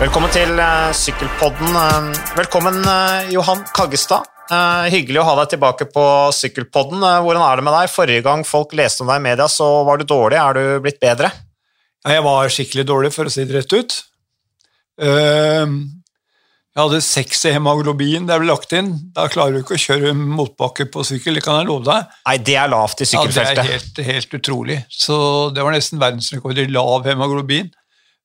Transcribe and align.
Velkommen 0.00 0.30
til 0.32 0.54
uh, 0.56 0.88
Sykkelpodden. 0.96 1.74
Uh, 1.76 2.06
velkommen, 2.32 2.78
uh, 2.88 3.26
Johan 3.28 3.60
Kaggestad. 3.76 4.24
hyggelig 4.88 5.20
å 5.20 5.24
ha 5.28 5.34
deg 5.42 5.50
tilbake 5.52 5.84
på 5.92 6.04
Sykkelpodden. 6.32 7.04
hvordan 7.04 7.42
er 7.44 7.60
det 7.60 7.64
med 7.66 7.74
deg? 7.76 7.90
Forrige 7.92 8.22
gang 8.24 8.40
folk 8.48 8.72
leste 8.72 9.04
om 9.04 9.10
deg 9.12 9.20
i 9.20 9.24
media, 9.26 9.44
så 9.44 9.66
var 9.84 10.00
du 10.00 10.06
dårlig. 10.08 10.38
Er 10.40 10.56
du 10.56 10.80
blitt 10.80 11.02
bedre? 11.02 11.28
Jeg 12.08 12.24
var 12.24 12.48
skikkelig 12.48 12.86
dårlig, 12.88 13.10
for 13.12 13.28
å 13.28 13.32
si 13.34 13.44
det 13.44 13.58
rett 13.58 13.74
ut. 13.76 13.98
jeg 15.04 16.80
hadde 16.80 17.00
seks 17.04 17.44
i 17.44 17.52
hemoglobin, 17.58 18.24
det 18.24 18.38
ble 18.40 18.48
lagt 18.48 18.72
inn. 18.72 18.88
Da 19.12 19.28
klarer 19.28 19.52
du 19.52 19.60
ikke 19.60 19.76
å 19.76 19.84
kjøre 19.84 20.14
motbakke 20.16 20.88
på 20.88 21.04
sykkel, 21.04 21.36
det 21.36 21.44
kan 21.44 21.60
jeg 21.60 21.68
love 21.68 21.84
deg. 21.90 22.08
Nei, 22.24 22.38
det 22.48 22.56
er 22.56 22.72
lavt 22.72 23.04
i 23.04 23.10
sykkelfeltet. 23.12 23.52
Ja, 23.52 23.68
det 23.68 23.68
er 23.68 23.76
helt, 23.76 24.02
helt 24.08 24.40
utrolig. 24.40 24.80
Så 24.88 25.20
det 25.52 25.60
var 25.60 25.76
nesten 25.76 26.00
verdensrekord 26.00 26.64
i 26.64 26.66
lav 26.72 27.04
hemoglobin. 27.04 27.68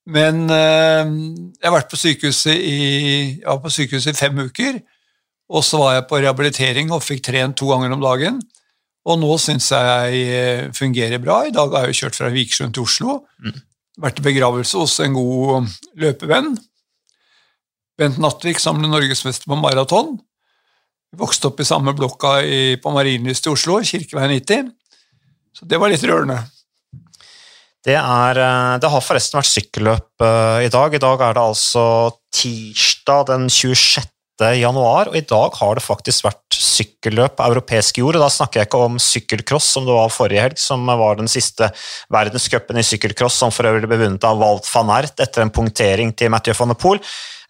Men 0.05 0.43
øh, 0.53 1.13
jeg 1.57 1.65
har 1.65 1.73
vært 1.73 1.89
på 1.89 1.97
sykehuset, 1.97 2.53
i, 2.55 3.39
ja, 3.41 3.55
på 3.57 3.71
sykehuset 3.73 4.13
i 4.13 4.19
fem 4.19 4.43
uker. 4.45 4.77
Og 5.49 5.65
så 5.65 5.79
var 5.81 5.95
jeg 5.97 6.07
på 6.09 6.19
rehabilitering 6.21 6.91
og 6.93 7.03
fikk 7.05 7.23
trent 7.25 7.57
to 7.57 7.69
ganger 7.69 7.93
om 7.93 8.03
dagen. 8.03 8.37
Og 9.05 9.19
nå 9.21 9.35
syns 9.41 9.69
jeg 9.73 10.21
jeg 10.25 10.69
fungerer 10.77 11.21
bra. 11.21 11.43
I 11.45 11.53
dag 11.53 11.73
har 11.73 11.89
jeg 11.89 11.99
kjørt 11.99 12.17
fra 12.17 12.31
Vikersund 12.33 12.73
til 12.73 12.85
Oslo. 12.85 13.19
Mm. 13.41 13.59
Vært 14.01 14.21
i 14.21 14.25
begravelse 14.25 14.81
hos 14.81 14.97
en 15.05 15.13
god 15.17 15.69
løpevenn. 16.01 16.55
Bent 17.95 18.17
Nattvik, 18.19 18.59
som 18.59 18.81
ble 18.81 18.89
norgesmester 18.91 19.47
på 19.47 19.57
maraton. 19.59 20.17
Vokste 21.15 21.51
opp 21.51 21.61
i 21.61 21.67
samme 21.67 21.93
blokka 21.95 22.39
i, 22.43 22.57
på 22.81 22.91
Marienlyst 22.91 23.45
i 23.47 23.53
Oslo, 23.53 23.77
Kirkeveien 23.85 24.33
90. 24.35 24.73
Så 25.55 25.69
det 25.69 25.79
var 25.79 25.93
litt 25.93 26.03
rørende. 26.03 26.41
Det, 27.85 27.93
er, 27.93 28.39
eh, 28.41 28.73
det 28.81 28.89
har 28.89 29.03
forresten 29.03 29.37
vært 29.37 29.51
sykkelløp 29.51 30.25
eh, 30.25 30.65
i 30.65 30.73
dag. 30.73 30.93
I 30.95 31.01
dag 31.03 31.21
er 31.21 31.37
det 31.37 31.43
altså 31.43 31.85
tirsdag 32.33 33.27
den 33.29 33.45
26. 33.45 34.07
januar, 34.57 35.11
og 35.11 35.17
i 35.19 35.23
dag 35.23 35.53
har 35.59 35.77
det 35.77 35.85
faktisk 35.85 36.25
vært 36.25 36.57
sykkelløp 36.57 37.37
på 37.37 37.45
europeisk 37.45 38.01
jord. 38.01 38.17
og 38.17 38.25
Da 38.25 38.31
snakker 38.33 38.63
jeg 38.63 38.69
ikke 38.71 38.81
om 38.87 38.97
sykkelcross, 38.97 39.69
som 39.77 39.85
det 39.85 39.93
var 39.93 40.13
forrige 40.13 40.47
helg, 40.47 40.57
som 40.59 40.81
var 40.89 41.21
den 41.21 41.29
siste 41.29 41.69
verdenscupen 42.13 42.81
i 42.81 42.87
sykkelcross, 42.89 43.37
som 43.37 43.53
for 43.53 43.69
øvrig 43.69 43.91
ble 43.91 44.01
vunnet 44.01 44.25
av 44.27 44.41
Walt 44.41 44.67
van 44.73 44.89
Ert 44.97 45.21
etter 45.21 45.45
en 45.45 45.53
punktering 45.53 46.15
til 46.17 46.33
Mathieu 46.33 46.57
van 46.57 46.73
der 46.73 46.81
Poel. 46.81 47.03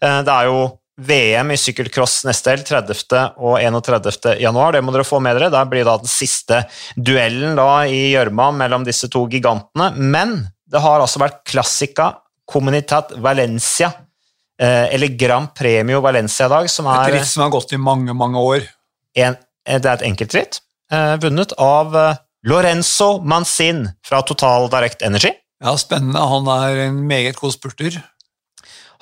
Eh, 0.04 0.20
det 0.20 0.36
er 0.36 0.50
jo 0.52 0.66
VM 0.96 1.50
i 1.52 1.58
sykkelcross 1.60 2.22
neste 2.24 2.54
helg, 2.54 2.64
30. 2.68 3.16
og 3.36 3.58
31. 3.60 4.30
januar. 4.40 4.72
Det 4.72 4.82
må 4.84 4.94
dere 4.94 5.04
få 5.04 5.20
med 5.20 5.36
dere. 5.36 5.52
Der 5.52 5.68
blir 5.68 5.84
da 5.84 5.98
den 6.00 6.08
siste 6.10 6.62
duellen 6.96 7.56
da 7.58 7.84
i 7.84 8.14
gjørma 8.14 8.48
mellom 8.56 8.86
disse 8.86 9.10
to 9.12 9.26
gigantene. 9.32 9.90
Men 9.96 10.38
det 10.66 10.80
har 10.82 11.02
altså 11.02 11.20
vært 11.22 11.42
Classica 11.48 12.14
Comunitat 12.46 13.12
Valencia, 13.20 13.90
eh, 14.60 14.94
eller 14.94 15.12
Grand 15.18 15.52
Premio 15.54 16.00
Valencia 16.00 16.46
i 16.46 16.54
dag, 16.54 16.70
som 16.70 16.86
er 16.86 17.08
Et 17.08 17.18
ritt 17.18 17.28
som 17.28 17.42
har 17.42 17.50
gått 17.50 17.74
i 17.74 17.80
mange, 17.80 18.14
mange 18.14 18.38
år. 18.38 18.68
En, 19.16 19.36
det 19.66 19.84
er 19.84 19.98
et 19.98 20.06
enkeltritt, 20.06 20.60
eh, 20.92 21.16
vunnet 21.20 21.52
av 21.58 21.96
eh, 21.96 22.22
Lorenzo 22.46 23.18
Manzin 23.20 23.88
fra 24.06 24.22
Total 24.22 24.70
Direct 24.70 25.02
Energy. 25.02 25.32
Ja, 25.60 25.74
spennende. 25.76 26.20
Han 26.20 26.46
er 26.46 26.86
en 26.86 27.00
meget 27.08 27.36
god 27.40 27.56
spurter. 27.56 27.98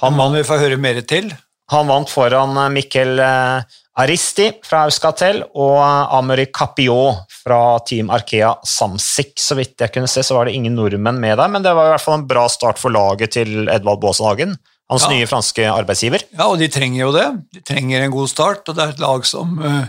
Han 0.00 0.16
må 0.16 0.30
vi 0.32 0.42
få 0.46 0.56
høre 0.58 0.78
mer 0.80 1.00
til. 1.06 1.28
Han 1.72 1.88
vant 1.88 2.10
foran 2.12 2.56
eh, 2.56 2.70
Mikkel 2.74 3.18
eh, 3.22 3.80
Aristi 4.02 4.48
fra 4.66 4.84
Euskatel 4.88 5.40
og 5.54 6.34
eh, 6.34 6.44
Capio 6.52 6.98
fra 7.30 7.78
Team 7.86 8.10
Arkea 8.12 8.52
Samsic. 8.66 9.38
Så 9.40 9.56
vidt 9.58 9.80
jeg 9.80 9.94
kunne 9.94 10.10
se, 10.10 10.24
så 10.26 10.36
var 10.36 10.48
det 10.48 10.56
ingen 10.58 10.76
nordmenn 10.76 11.20
med 11.22 11.38
der, 11.38 11.50
men 11.50 11.64
det 11.64 11.74
var 11.76 11.88
i 11.88 11.94
hvert 11.94 12.04
fall 12.04 12.20
en 12.20 12.28
bra 12.28 12.46
start 12.52 12.80
for 12.82 12.94
laget 12.94 13.36
til 13.38 13.68
Edvald 13.68 14.02
Baasen 14.02 14.28
Hagen, 14.28 14.56
hans 14.90 15.08
ja. 15.08 15.14
nye 15.14 15.28
franske 15.30 15.66
arbeidsgiver. 15.70 16.26
Ja, 16.34 16.48
og 16.50 16.58
de 16.60 16.68
trenger 16.72 17.06
jo 17.06 17.12
det. 17.16 17.26
De 17.54 17.64
trenger 17.64 18.04
en 18.04 18.14
god 18.14 18.32
start, 18.32 18.64
og 18.68 18.76
det 18.76 18.84
er 18.84 18.96
et 18.96 19.04
lag 19.04 19.28
som 19.28 19.54
uh, 19.62 19.84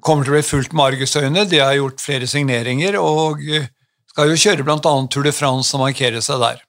kommer 0.00 0.26
til 0.26 0.34
å 0.34 0.38
bli 0.38 0.44
fullt 0.46 0.76
med 0.76 0.92
argusøyne. 0.92 1.46
De 1.50 1.62
har 1.62 1.78
gjort 1.78 2.04
flere 2.04 2.28
signeringer 2.30 3.00
og 3.00 3.42
uh, 3.42 3.66
skal 4.12 4.30
jo 4.30 4.38
kjøre 4.44 4.66
bl.a. 4.68 4.78
Tour 4.82 5.26
de 5.26 5.34
France 5.34 5.74
og 5.74 5.82
markere 5.86 6.22
seg 6.22 6.42
der. 6.44 6.62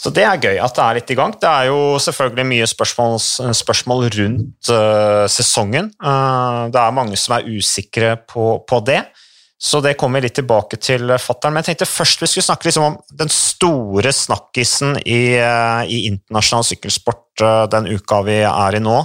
Så 0.00 0.08
det 0.16 0.22
er 0.24 0.40
gøy 0.40 0.56
at 0.62 0.76
det 0.76 0.84
er 0.84 0.96
litt 0.96 1.10
i 1.12 1.16
gang. 1.18 1.32
Det 1.36 1.48
er 1.48 1.66
jo 1.68 1.80
selvfølgelig 2.00 2.46
mye 2.48 2.68
spørsmål, 2.70 3.18
spørsmål 3.58 4.06
rundt 4.14 4.70
uh, 4.72 5.26
sesongen. 5.28 5.90
Uh, 6.00 6.70
det 6.72 6.80
er 6.80 6.94
mange 6.96 7.18
som 7.20 7.36
er 7.36 7.50
usikre 7.50 8.14
på, 8.24 8.46
på, 8.64 8.78
det. 8.86 9.02
Så 9.60 9.82
det 9.84 9.98
kommer 10.00 10.22
vi 10.22 10.30
litt 10.30 10.38
tilbake 10.38 10.78
til, 10.80 11.12
fattern. 11.20 11.52
Men 11.52 11.60
jeg 11.60 11.74
tenkte 11.74 11.90
først 11.90 12.24
vi 12.24 12.30
skulle 12.32 12.46
snakke 12.48 12.70
liksom 12.70 12.86
om 12.86 12.96
den 13.20 13.32
store 13.34 14.14
snakkisen 14.16 15.02
i, 15.04 15.36
uh, 15.36 15.84
i 15.84 16.06
internasjonal 16.08 16.64
sykkelsport 16.70 17.44
den 17.72 17.92
uka 17.92 18.24
vi 18.24 18.40
er 18.48 18.80
i 18.80 18.80
nå. 18.80 19.02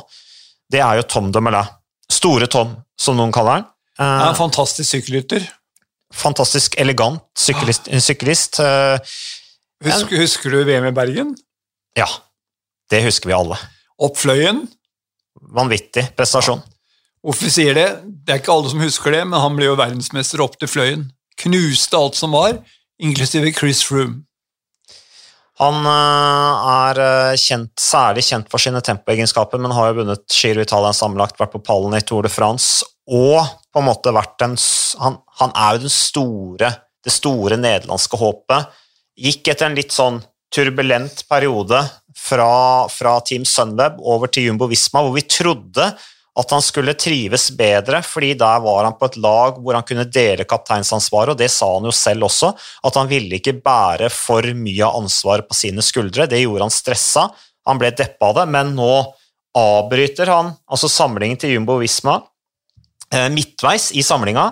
Det 0.72 0.80
er 0.80 1.02
jo 1.02 1.10
Tom 1.12 1.28
de 1.36 1.44
Melin. 1.44 1.76
Store 2.08 2.48
Tom, 2.48 2.72
som 2.96 3.20
noen 3.20 3.36
kaller 3.36 3.60
han. 3.60 3.72
Uh, 4.00 4.30
en 4.30 4.40
fantastisk 4.40 4.96
sykkelrytter. 4.96 5.44
Fantastisk 6.16 6.80
elegant 6.80 7.20
syklist. 7.36 7.92
syklist. 8.00 8.64
Husker, 9.84 10.18
husker, 10.22 10.54
du 10.54 10.64
VM 10.64 10.88
i 10.88 10.94
Bergen? 10.96 11.34
Ja, 11.98 12.08
det 12.92 13.04
husker 13.04 13.30
vi 13.30 13.36
alle. 13.36 13.58
Oppfløyen? 14.02 14.64
Vanvittig 15.56 16.08
prestasjon. 16.16 16.64
Hvorfor 17.26 17.52
sier 17.52 17.76
det? 17.76 17.90
Det 18.06 18.34
er 18.34 18.40
ikke 18.42 18.54
alle 18.54 18.72
som 18.72 18.84
husker 18.84 19.16
det, 19.16 19.24
men 19.28 19.42
han 19.42 19.58
ble 19.58 19.68
jo 19.68 19.80
verdensmester 19.80 20.44
opp 20.46 20.56
til 20.62 20.70
Fløyen. 20.70 21.08
Knuste 21.42 21.98
alt 21.98 22.16
som 22.16 22.36
var, 22.38 22.60
inklusive 23.02 23.52
Chris 23.58 23.82
Froome. 23.84 24.24
Han 25.60 25.88
eh, 25.88 26.70
er 26.70 27.00
eh, 27.00 27.38
kjent, 27.40 27.72
særlig 27.80 28.26
kjent 28.28 28.50
for 28.52 28.60
sine 28.60 28.82
tempoegenskaper, 28.84 29.60
men 29.62 29.74
har 29.76 29.92
jo 29.92 30.02
vunnet 30.02 30.24
Giro 30.36 30.64
Italia 30.64 30.92
sammenlagt, 30.96 31.40
vært 31.40 31.54
på 31.56 31.64
pallen 31.64 31.96
i 31.96 32.04
Tour 32.04 32.28
de 32.28 32.32
France, 32.32 32.84
og 33.08 33.40
på 33.72 33.80
en 33.80 33.88
måte 33.88 34.14
vært 34.16 34.36
den 34.42 34.56
Han, 35.00 35.20
han 35.40 35.52
er 35.56 35.76
jo 35.76 35.86
den 35.86 35.94
store, 35.94 36.72
det 37.04 37.14
store 37.14 37.58
nederlandske 37.60 38.18
håpet 38.18 38.82
gikk 39.16 39.52
etter 39.52 39.70
en 39.70 39.78
litt 39.78 39.96
sånn 39.96 40.20
turbulent 40.54 41.24
periode 41.30 41.80
fra, 42.16 42.88
fra 42.92 43.20
Team 43.28 43.46
Sunweb 43.48 43.98
over 44.00 44.32
til 44.32 44.50
Jumbo 44.50 44.70
Visma, 44.72 45.04
hvor 45.04 45.16
vi 45.16 45.26
trodde 45.28 45.90
at 46.36 46.52
han 46.52 46.64
skulle 46.64 46.98
trives 47.00 47.48
bedre, 47.56 48.02
fordi 48.04 48.34
der 48.40 48.60
var 48.64 48.84
han 48.84 48.98
på 49.00 49.08
et 49.08 49.18
lag 49.24 49.60
hvor 49.64 49.78
han 49.78 49.86
kunne 49.88 50.08
dele 50.12 50.48
kapteinsansvaret, 50.48 51.32
og 51.32 51.40
det 51.40 51.48
sa 51.52 51.70
han 51.78 51.88
jo 51.88 51.94
selv 51.96 52.28
også, 52.28 52.52
at 52.88 53.00
han 53.00 53.12
ville 53.12 53.40
ikke 53.40 53.56
bære 53.64 54.10
for 54.12 54.48
mye 54.58 54.84
av 54.84 55.00
ansvaret 55.00 55.48
på 55.48 55.56
sine 55.56 55.84
skuldre. 55.86 56.28
Det 56.28 56.42
gjorde 56.44 56.68
han 56.68 56.76
stressa, 56.76 57.30
han 57.66 57.80
ble 57.80 57.94
deppa 57.96 58.34
av 58.34 58.42
det, 58.42 58.48
men 58.52 58.76
nå 58.76 58.92
avbryter 59.56 60.28
han 60.28 60.52
altså 60.68 60.92
samlingen 60.92 61.40
til 61.40 61.56
Jumbo 61.56 61.80
Visma 61.80 62.18
eh, 63.14 63.30
midtveis 63.32 63.94
i 63.96 64.04
samlinga, 64.04 64.50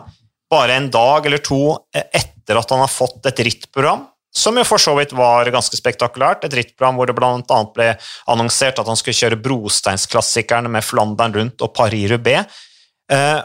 bare 0.52 0.80
en 0.80 0.88
dag 0.94 1.28
eller 1.28 1.44
to 1.44 1.66
etter 1.92 2.60
at 2.60 2.72
han 2.72 2.84
har 2.86 2.92
fått 2.92 3.28
et 3.28 3.44
rittprogram 3.44 4.08
som 4.34 4.58
jo 4.58 4.64
for 4.66 4.82
så 4.82 4.96
vidt 4.98 5.14
var 5.14 5.50
ganske 5.54 5.78
spektakulært. 5.78 6.48
Et 6.48 6.56
rittprogram 6.58 6.98
hvor 6.98 7.10
det 7.10 7.16
bl.a. 7.18 7.60
ble 7.76 7.90
annonsert 8.34 8.82
at 8.82 8.90
han 8.90 8.98
skulle 8.98 9.18
kjøre 9.20 9.42
brosteinsklassikerne 9.46 10.72
med 10.74 10.86
Flandern 10.86 11.36
rundt 11.38 11.62
og 11.62 11.74
Paris-Roubais. 11.78 12.50
Eh, 13.14 13.40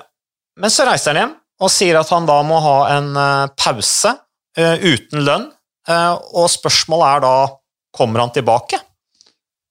men 0.58 0.72
så 0.72 0.88
reiser 0.88 1.12
han 1.12 1.20
hjem 1.20 1.36
og 1.58 1.72
sier 1.74 1.98
at 2.00 2.10
han 2.14 2.26
da 2.28 2.38
må 2.46 2.60
ha 2.64 2.78
en 2.94 3.10
eh, 3.20 3.50
pause 3.58 4.14
eh, 4.56 4.80
uten 4.80 5.24
lønn. 5.26 5.48
Og 5.88 6.50
spørsmålet 6.52 7.08
er 7.08 7.22
da 7.24 7.36
kommer 7.96 8.20
han 8.20 8.32
tilbake? 8.34 8.76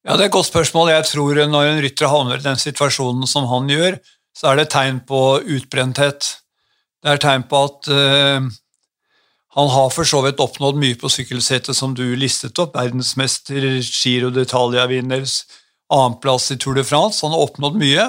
Ja, 0.01 0.15
Det 0.15 0.23
er 0.23 0.29
et 0.31 0.33
godt 0.33 0.47
spørsmål. 0.47 0.89
Jeg 0.89 1.05
tror 1.11 1.41
når 1.45 1.67
en 1.67 1.81
rytter 1.83 2.09
havner 2.09 2.39
i 2.39 2.45
den 2.45 2.57
situasjonen 2.57 3.29
som 3.29 3.45
han 3.51 3.69
gjør, 3.69 3.99
så 4.33 4.49
er 4.49 4.57
det 4.57 4.71
tegn 4.73 4.97
på 5.05 5.19
utbrenthet. 5.45 6.31
Det 7.05 7.13
er 7.13 7.21
tegn 7.21 7.45
på 7.45 7.61
at 7.67 7.91
han 9.57 9.69
har 9.73 9.89
for 9.89 10.05
så 10.05 10.21
vidt 10.21 10.41
oppnådd 10.43 10.77
mye 10.77 10.97
på 11.01 11.09
sykkelsettet, 11.09 11.73
som 11.73 11.95
du 11.97 12.03
listet 12.19 12.59
opp. 12.61 12.75
Verdensmester, 12.77 13.63
Giro 13.81 14.29
d'Italia-vinner, 14.29 15.25
annenplass 15.93 16.51
i 16.53 16.59
Tour 16.61 16.77
de 16.77 16.83
France. 16.85 17.23
Han 17.25 17.33
har 17.33 17.47
oppnådd 17.47 17.79
mye. 17.81 18.05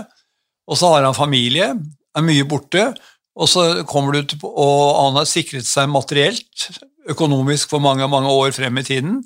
Og 0.69 0.77
så 0.77 0.93
har 0.93 1.07
han 1.07 1.17
familie, 1.17 1.71
er 1.73 2.27
mye 2.27 2.45
borte. 2.49 2.91
Og 3.39 3.49
så 3.49 3.65
kommer 3.89 4.19
du 4.19 4.29
til, 4.29 4.45
og 4.45 4.83
han 5.07 5.17
har 5.23 5.29
sikret 5.31 5.65
seg 5.65 5.89
materielt, 5.89 6.69
økonomisk 7.09 7.73
for 7.73 7.81
mange 7.81 8.05
mange 8.13 8.29
år 8.29 8.53
frem 8.53 8.83
i 8.83 8.85
tiden. 8.85 9.23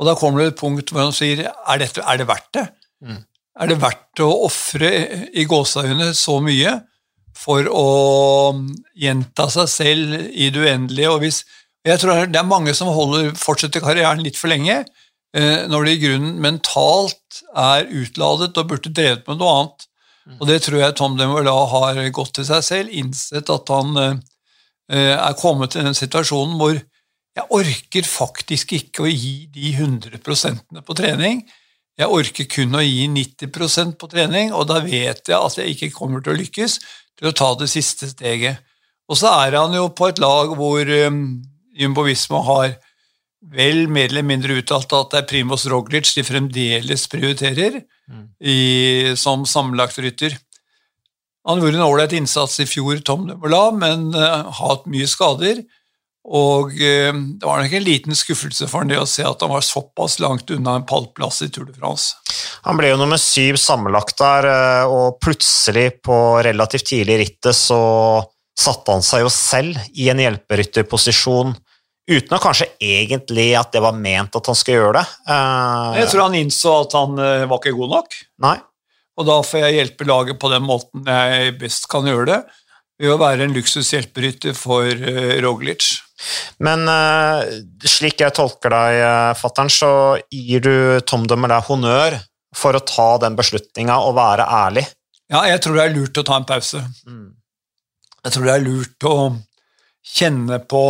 Og 0.00 0.08
da 0.08 0.16
kommer 0.18 0.42
det 0.42 0.52
et 0.52 0.58
punkt 0.58 0.90
hvor 0.90 1.04
han 1.06 1.14
sier 1.14 1.44
er, 1.46 1.76
dette, 1.78 2.02
er 2.02 2.18
det 2.18 2.26
verdt 2.26 2.48
det? 2.56 2.66
Mm. 3.06 3.20
Er 3.62 3.68
det 3.70 3.82
verdt 3.82 4.22
å 4.24 4.30
ofre 4.48 4.90
i 5.30 5.44
gåseøynene 5.46 6.10
så 6.16 6.40
mye? 6.42 6.80
For 7.42 7.66
å 7.66 7.86
gjenta 8.98 9.48
seg 9.50 9.70
selv 9.70 10.18
i 10.30 10.50
det 10.54 10.62
uendelige. 10.62 11.10
og 11.10 11.22
hvis, 11.24 11.44
Jeg 11.84 11.98
tror 11.98 12.26
det 12.30 12.38
er 12.38 12.46
mange 12.46 12.74
som 12.78 12.92
holder, 12.94 13.32
fortsetter 13.34 13.82
karrieren 13.82 14.22
litt 14.22 14.36
for 14.38 14.52
lenge, 14.52 14.84
eh, 15.34 15.66
når 15.66 15.84
de 15.84 15.94
i 15.96 16.02
grunnen 16.04 16.36
mentalt 16.38 17.42
er 17.56 17.88
utladet 17.90 18.56
og 18.56 18.68
burde 18.68 18.92
drevet 18.92 19.26
med 19.26 19.40
noe 19.40 19.56
annet. 19.56 19.88
Mm. 20.26 20.36
Og 20.40 20.46
Det 20.46 20.62
tror 20.62 20.78
jeg 20.78 20.94
Tom 20.94 21.16
Demola 21.18 21.56
har 21.66 21.98
gått 22.10 22.34
til 22.34 22.46
seg 22.46 22.62
selv, 22.62 22.88
innsett 22.94 23.50
at 23.50 23.68
han 23.68 23.96
eh, 23.98 24.14
er 25.18 25.34
kommet 25.40 25.74
til 25.74 25.82
den 25.82 25.98
situasjonen 25.98 26.54
hvor 26.60 26.78
jeg 27.32 27.48
orker 27.48 28.06
faktisk 28.06 28.74
ikke 28.76 29.06
å 29.06 29.10
gi 29.10 29.48
de 29.52 29.72
100% 29.72 30.82
på 30.84 30.94
trening. 30.94 31.42
jeg 31.98 32.08
orker 32.08 32.46
kun 32.48 32.74
å 32.74 32.80
gi 32.80 33.06
90% 33.08 33.98
på 34.00 34.08
trening, 34.08 34.52
og 34.52 34.66
da 34.68 34.80
vet 34.80 35.28
jeg 35.28 35.36
at 35.36 35.58
jeg 35.58 35.74
ikke 35.74 35.92
kommer 35.92 36.22
til 36.22 36.32
å 36.32 36.38
lykkes 36.40 36.78
til 37.18 37.30
å 37.30 37.36
ta 37.36 37.50
det 37.60 37.68
siste 37.72 38.10
steget. 38.10 38.62
Og 39.10 39.18
så 39.18 39.32
er 39.44 39.58
han 39.58 39.74
jo 39.76 39.90
på 39.96 40.08
et 40.10 40.20
lag 40.22 40.54
hvor 40.56 40.88
um, 41.08 41.42
Jumbo 41.76 42.06
Visma 42.06 42.40
har 42.46 42.76
vel 43.52 43.88
mer 43.90 44.12
eller 44.12 44.24
mindre 44.24 44.60
uttalt 44.60 44.92
at 44.94 45.10
det 45.12 45.18
er 45.18 45.28
Primoz 45.28 45.66
Roglic 45.70 46.12
de 46.14 46.22
fremdeles 46.24 47.08
prioriterer 47.10 47.80
mm. 47.82 48.24
i, 48.38 48.58
som 49.18 49.42
sammenlagtrytter. 49.48 50.36
Han 51.48 51.58
gjorde 51.58 51.80
en 51.80 51.88
ålreit 51.88 52.14
innsats 52.14 52.60
i 52.62 52.68
fjor, 52.70 53.00
Tom 53.02 53.26
Dumoulin, 53.26 53.80
men 53.82 54.10
uh, 54.14 54.46
har 54.46 54.76
hatt 54.76 54.86
mye 54.90 55.08
skader. 55.10 55.64
Og 56.22 56.70
eh, 56.78 57.10
det 57.10 57.46
var 57.46 57.58
nok 57.58 57.72
en 57.74 57.84
liten 57.84 58.14
skuffelse 58.14 58.68
for 58.70 58.84
han 58.84 58.92
det 58.92 59.00
å 59.00 59.08
se 59.10 59.24
at 59.26 59.40
han 59.42 59.50
var 59.50 59.64
såpass 59.66 60.20
langt 60.22 60.50
unna 60.54 60.76
en 60.78 60.86
pallplass 60.86 61.40
i 61.42 61.50
Tour 61.50 61.66
de 61.66 61.74
France. 61.74 62.14
Han 62.62 62.78
ble 62.78 62.92
jo 62.92 63.00
nummer 63.00 63.18
syv 63.18 63.58
sammenlagt 63.58 64.20
der, 64.22 64.46
eh, 64.46 64.84
og 64.86 65.18
plutselig, 65.22 65.88
på 66.06 66.16
relativt 66.46 66.86
tidlig 66.92 67.16
i 67.16 67.20
rittet, 67.24 67.58
så 67.58 67.82
satte 68.58 68.94
han 68.94 69.02
seg 69.02 69.24
jo 69.24 69.32
selv 69.34 69.80
i 69.98 70.08
en 70.12 70.22
hjelperytterposisjon, 70.22 71.56
uten 72.12 72.36
å 72.36 72.42
kanskje 72.42 72.70
egentlig 72.78 73.52
at 73.58 73.74
det 73.74 73.82
var 73.82 73.98
ment 73.98 74.38
at 74.38 74.46
han 74.46 74.58
skulle 74.58 74.78
gjøre 74.78 75.00
det. 75.00 75.06
Eh, 75.26 76.00
jeg 76.04 76.12
tror 76.12 76.26
han 76.28 76.38
innså 76.38 76.78
at 76.84 76.98
han 77.00 77.18
var 77.18 77.58
ikke 77.58 77.74
god 77.80 77.96
nok. 77.98 78.18
Nei. 78.46 78.58
Og 79.18 79.26
da 79.28 79.42
får 79.44 79.66
jeg 79.66 79.80
hjelpe 79.80 80.06
laget 80.08 80.38
på 80.40 80.48
den 80.48 80.62
måten 80.64 81.02
jeg 81.04 81.56
best 81.58 81.90
kan 81.90 82.06
gjøre 82.06 82.30
det 82.30 82.42
ved 83.02 83.10
å 83.10 83.18
være 83.20 83.46
en 83.46 83.54
luksushjelperytter 83.56 84.54
for 84.56 84.86
uh, 84.86 85.36
Roglic. 85.42 85.88
Men 86.62 86.86
uh, 86.88 87.42
slik 87.88 88.22
jeg 88.22 88.34
tolker 88.36 88.72
deg, 88.72 88.98
uh, 89.02 89.32
fattern, 89.38 89.70
så 89.72 89.92
gir 90.32 90.62
du 90.64 90.74
Tom 91.08 91.26
Dømmer 91.28 91.52
deg 91.52 91.68
honnør 91.68 92.18
for 92.56 92.76
å 92.76 92.84
ta 92.86 93.08
den 93.22 93.36
beslutninga 93.38 93.98
og 94.04 94.16
være 94.18 94.46
ærlig? 94.46 94.86
Ja, 95.32 95.44
jeg 95.48 95.62
tror 95.64 95.78
det 95.78 95.86
er 95.86 95.94
lurt 95.94 96.20
å 96.20 96.26
ta 96.28 96.38
en 96.38 96.48
pause. 96.48 96.82
Mm. 97.08 97.30
Jeg 98.22 98.34
tror 98.34 98.46
det 98.46 98.54
er 98.54 98.66
lurt 98.66 99.08
å 99.08 99.16
kjenne 100.12 100.58
på, 100.68 100.82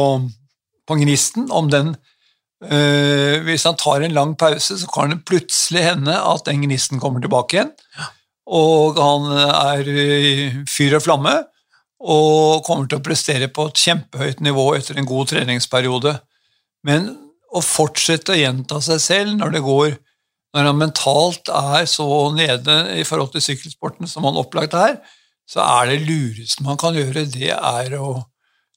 på 0.88 0.98
gnisten, 1.00 1.46
om 1.54 1.68
den 1.72 1.94
uh, 1.94 3.36
Hvis 3.46 3.68
han 3.68 3.78
tar 3.80 4.02
en 4.02 4.16
lang 4.16 4.34
pause, 4.40 4.80
så 4.80 4.90
kan 4.92 5.14
det 5.14 5.22
plutselig 5.28 5.86
hende 5.92 6.16
at 6.18 6.44
den 6.48 6.66
gnisten 6.66 7.00
kommer 7.02 7.22
tilbake 7.22 7.58
igjen. 7.60 7.72
Ja. 7.96 8.10
Og 8.52 8.98
han 8.98 9.28
er 9.38 9.86
fyr 10.68 10.98
og 10.98 11.04
flamme 11.04 11.36
og 12.02 12.64
kommer 12.66 12.88
til 12.90 12.98
å 12.98 13.04
prestere 13.04 13.48
på 13.52 13.68
et 13.70 13.82
kjempehøyt 13.84 14.40
nivå 14.42 14.72
etter 14.74 14.98
en 14.98 15.06
god 15.06 15.30
treningsperiode. 15.30 16.16
Men 16.86 17.12
å 17.52 17.62
fortsette 17.62 18.34
å 18.34 18.40
gjenta 18.40 18.80
seg 18.82 19.02
selv 19.02 19.36
når 19.38 19.54
det 19.54 19.62
går 19.66 19.94
når 20.52 20.68
han 20.68 20.80
mentalt 20.80 21.48
er 21.48 21.86
så 21.88 22.06
nede 22.34 22.74
i 22.98 23.06
forhold 23.08 23.32
til 23.32 23.44
sykkelsporten 23.44 24.10
som 24.10 24.26
han 24.28 24.36
opplagt 24.36 24.74
er, 24.76 24.98
så 25.48 25.62
er 25.64 25.88
det 25.88 26.02
lureste 26.04 26.64
man 26.66 26.76
kan 26.80 26.96
gjøre, 26.96 27.24
det 27.32 27.54
er 27.54 27.96
å 27.96 28.18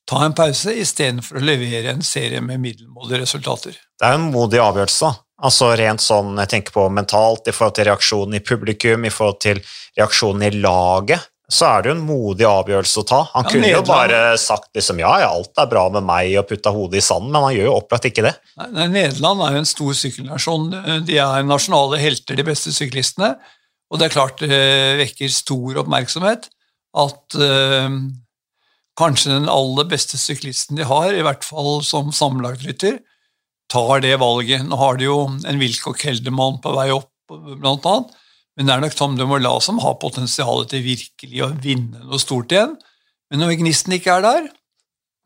ta 0.08 0.22
en 0.24 0.36
pause 0.38 0.72
istedenfor 0.72 1.40
å 1.40 1.44
levere 1.44 1.92
en 1.92 2.06
serie 2.06 2.40
med 2.46 2.62
middelmådige 2.64 3.24
resultater. 3.26 3.76
Det 3.76 4.08
er 4.08 4.16
en 4.16 4.30
modig 4.32 4.62
avgjørelse. 4.64 5.12
Altså 5.46 5.74
rent 5.76 6.00
sånn 6.00 6.38
jeg 6.40 6.52
tenker 6.54 6.76
på 6.78 6.88
mentalt, 6.94 7.50
i 7.50 7.56
forhold 7.56 7.76
til 7.76 7.90
reaksjonen 7.90 8.38
i 8.38 8.44
publikum, 8.46 9.04
i 9.04 9.12
forhold 9.12 9.42
til 9.44 9.60
reaksjonen 9.98 10.48
i 10.48 10.54
laget 10.62 11.28
så 11.52 11.68
er 11.68 11.84
det 11.84 11.92
jo 11.92 11.96
en 12.00 12.06
modig 12.08 12.46
avgjørelse 12.50 13.02
å 13.02 13.06
ta. 13.06 13.20
Han 13.36 13.46
ja, 13.46 13.52
kunne 13.52 13.68
Nederland. 13.68 13.86
jo 13.86 13.92
bare 13.92 14.22
sagt 14.42 14.72
liksom, 14.74 15.00
ja, 15.04 15.12
ja, 15.22 15.30
alt 15.30 15.62
er 15.62 15.70
bra 15.70 15.84
med 15.94 16.06
meg 16.08 16.34
og 16.42 16.48
putta 16.50 16.74
hodet 16.74 17.04
i 17.04 17.06
sanden, 17.06 17.30
men 17.34 17.46
han 17.46 17.54
gjør 17.54 17.70
jo 17.70 17.76
opplagt 17.78 18.10
ikke 18.10 18.26
det. 18.26 18.34
Nei, 18.64 18.88
Nederland 18.96 19.46
er 19.46 19.54
jo 19.54 19.62
en 19.62 19.70
stor 19.70 19.94
sykkelnasjon. 20.02 20.68
De 21.06 21.20
er 21.22 21.46
nasjonale 21.46 22.02
helter, 22.02 22.40
de 22.40 22.48
beste 22.48 22.74
syklistene. 22.74 23.36
Og 23.94 24.02
det 24.02 24.08
er 24.08 24.16
klart 24.16 24.42
det 24.42 24.62
vekker 25.04 25.30
stor 25.30 25.84
oppmerksomhet 25.84 26.50
at 26.98 27.38
uh, 27.38 27.98
kanskje 28.98 29.36
den 29.36 29.50
aller 29.52 29.86
beste 29.92 30.18
syklisten 30.18 30.80
de 30.80 30.88
har, 30.90 31.12
i 31.14 31.24
hvert 31.26 31.46
fall 31.46 31.84
som 31.86 32.10
sammenlagtrytter, 32.16 33.02
tar 33.70 34.02
det 34.02 34.18
valget. 34.22 34.66
Nå 34.66 34.80
har 34.82 34.98
de 34.98 35.10
jo 35.12 35.20
en 35.30 35.62
Wilcoch 35.62 36.02
Heldemann 36.08 36.58
på 36.64 36.74
vei 36.74 36.90
opp, 36.96 37.12
blant 37.30 37.86
annet 37.86 38.22
men 38.56 38.68
det 38.68 38.76
er 38.76 38.84
nok 38.84 38.96
Tom 38.96 39.16
de 39.20 39.28
Mola 39.28 39.54
som 39.64 39.82
har 39.84 39.98
potensialet 40.00 40.72
til 40.72 40.84
virkelig 40.86 41.42
å 41.44 41.52
vinne 41.64 42.04
noe 42.06 42.20
stort 42.22 42.54
igjen. 42.56 42.78
Men 43.30 43.42
når 43.44 43.58
gnisten 43.60 43.96
ikke 43.98 44.16
er 44.16 44.24
der, 44.24 44.48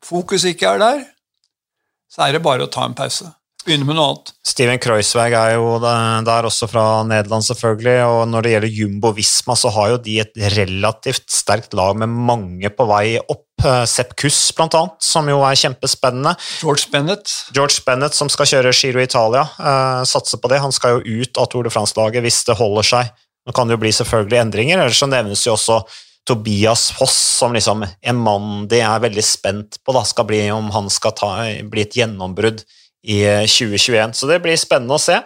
fokuset 0.06 0.56
ikke 0.56 0.74
er 0.74 0.82
der, 0.82 1.04
så 2.10 2.26
er 2.26 2.34
det 2.34 2.42
bare 2.42 2.66
å 2.66 2.72
ta 2.72 2.88
en 2.88 2.96
pause. 2.98 3.28
Begynne 3.66 3.84
med 3.84 3.98
noe 3.98 4.06
annet. 4.08 4.30
Steven 4.46 4.78
Kreuzweig 4.80 5.34
er 5.36 5.54
jo 5.58 5.74
der 5.82 6.46
også 6.48 6.64
fra 6.70 6.84
Nederland, 7.04 7.44
selvfølgelig. 7.44 7.96
Og 8.08 8.22
når 8.32 8.46
det 8.46 8.52
gjelder 8.54 8.76
Jumbo 8.78 9.12
Visma, 9.16 9.56
så 9.58 9.72
har 9.74 9.92
jo 9.92 9.98
de 10.06 10.16
et 10.22 10.40
relativt 10.56 11.26
sterkt 11.30 11.76
lag 11.76 11.98
med 12.00 12.08
mange 12.08 12.72
på 12.72 12.88
vei 12.88 13.18
opp. 13.20 13.44
Eh, 13.60 13.84
Sepp 13.84 14.14
Kuss, 14.16 14.38
blant 14.56 14.72
annet, 14.78 14.96
som 15.04 15.28
jo 15.28 15.42
er 15.44 15.58
kjempespennende. 15.60 16.32
George 16.62 16.88
Bennett. 16.92 17.34
George 17.52 17.84
Bennett, 17.84 18.16
som 18.16 18.32
skal 18.32 18.48
kjøre 18.48 18.72
Giro 18.72 19.04
Italia. 19.04 19.44
Eh, 19.60 20.02
satser 20.08 20.40
på 20.40 20.48
det. 20.48 20.62
Han 20.64 20.72
skal 20.72 20.96
jo 20.96 21.20
ut 21.20 21.40
av 21.42 21.50
Tour 21.52 21.68
de 21.68 21.74
France-laget 21.74 22.24
hvis 22.24 22.40
det 22.48 22.56
holder 22.56 22.90
seg. 22.94 23.12
Nå 23.44 23.56
kan 23.56 23.68
det 23.68 23.76
jo 23.76 23.84
bli 23.84 23.92
selvfølgelig 23.92 24.40
endringer, 24.40 24.80
ellers 24.80 25.00
så 25.00 25.08
nevnes 25.08 25.44
jo 25.44 25.52
også 25.56 25.82
Tobias 26.28 26.90
Foss 26.92 27.16
som 27.40 27.54
liksom 27.56 27.84
en 27.84 28.18
mann 28.20 28.66
de 28.68 28.82
er 28.84 29.00
veldig 29.02 29.24
spent 29.24 29.78
på 29.84 29.94
da, 29.96 30.04
skal 30.06 30.28
bli 30.28 30.42
om 30.52 30.68
han 30.74 30.90
skal 30.92 31.14
ta, 31.16 31.30
bli 31.72 31.84
et 31.86 31.96
gjennombrudd 31.96 32.60
i 33.02 33.22
2021. 33.46 33.96
Eh, 34.00 34.12
så 34.16 34.28
det 34.30 34.40
blir 34.44 34.58
spennende 34.60 34.96
å 34.96 35.02
se. 35.02 35.20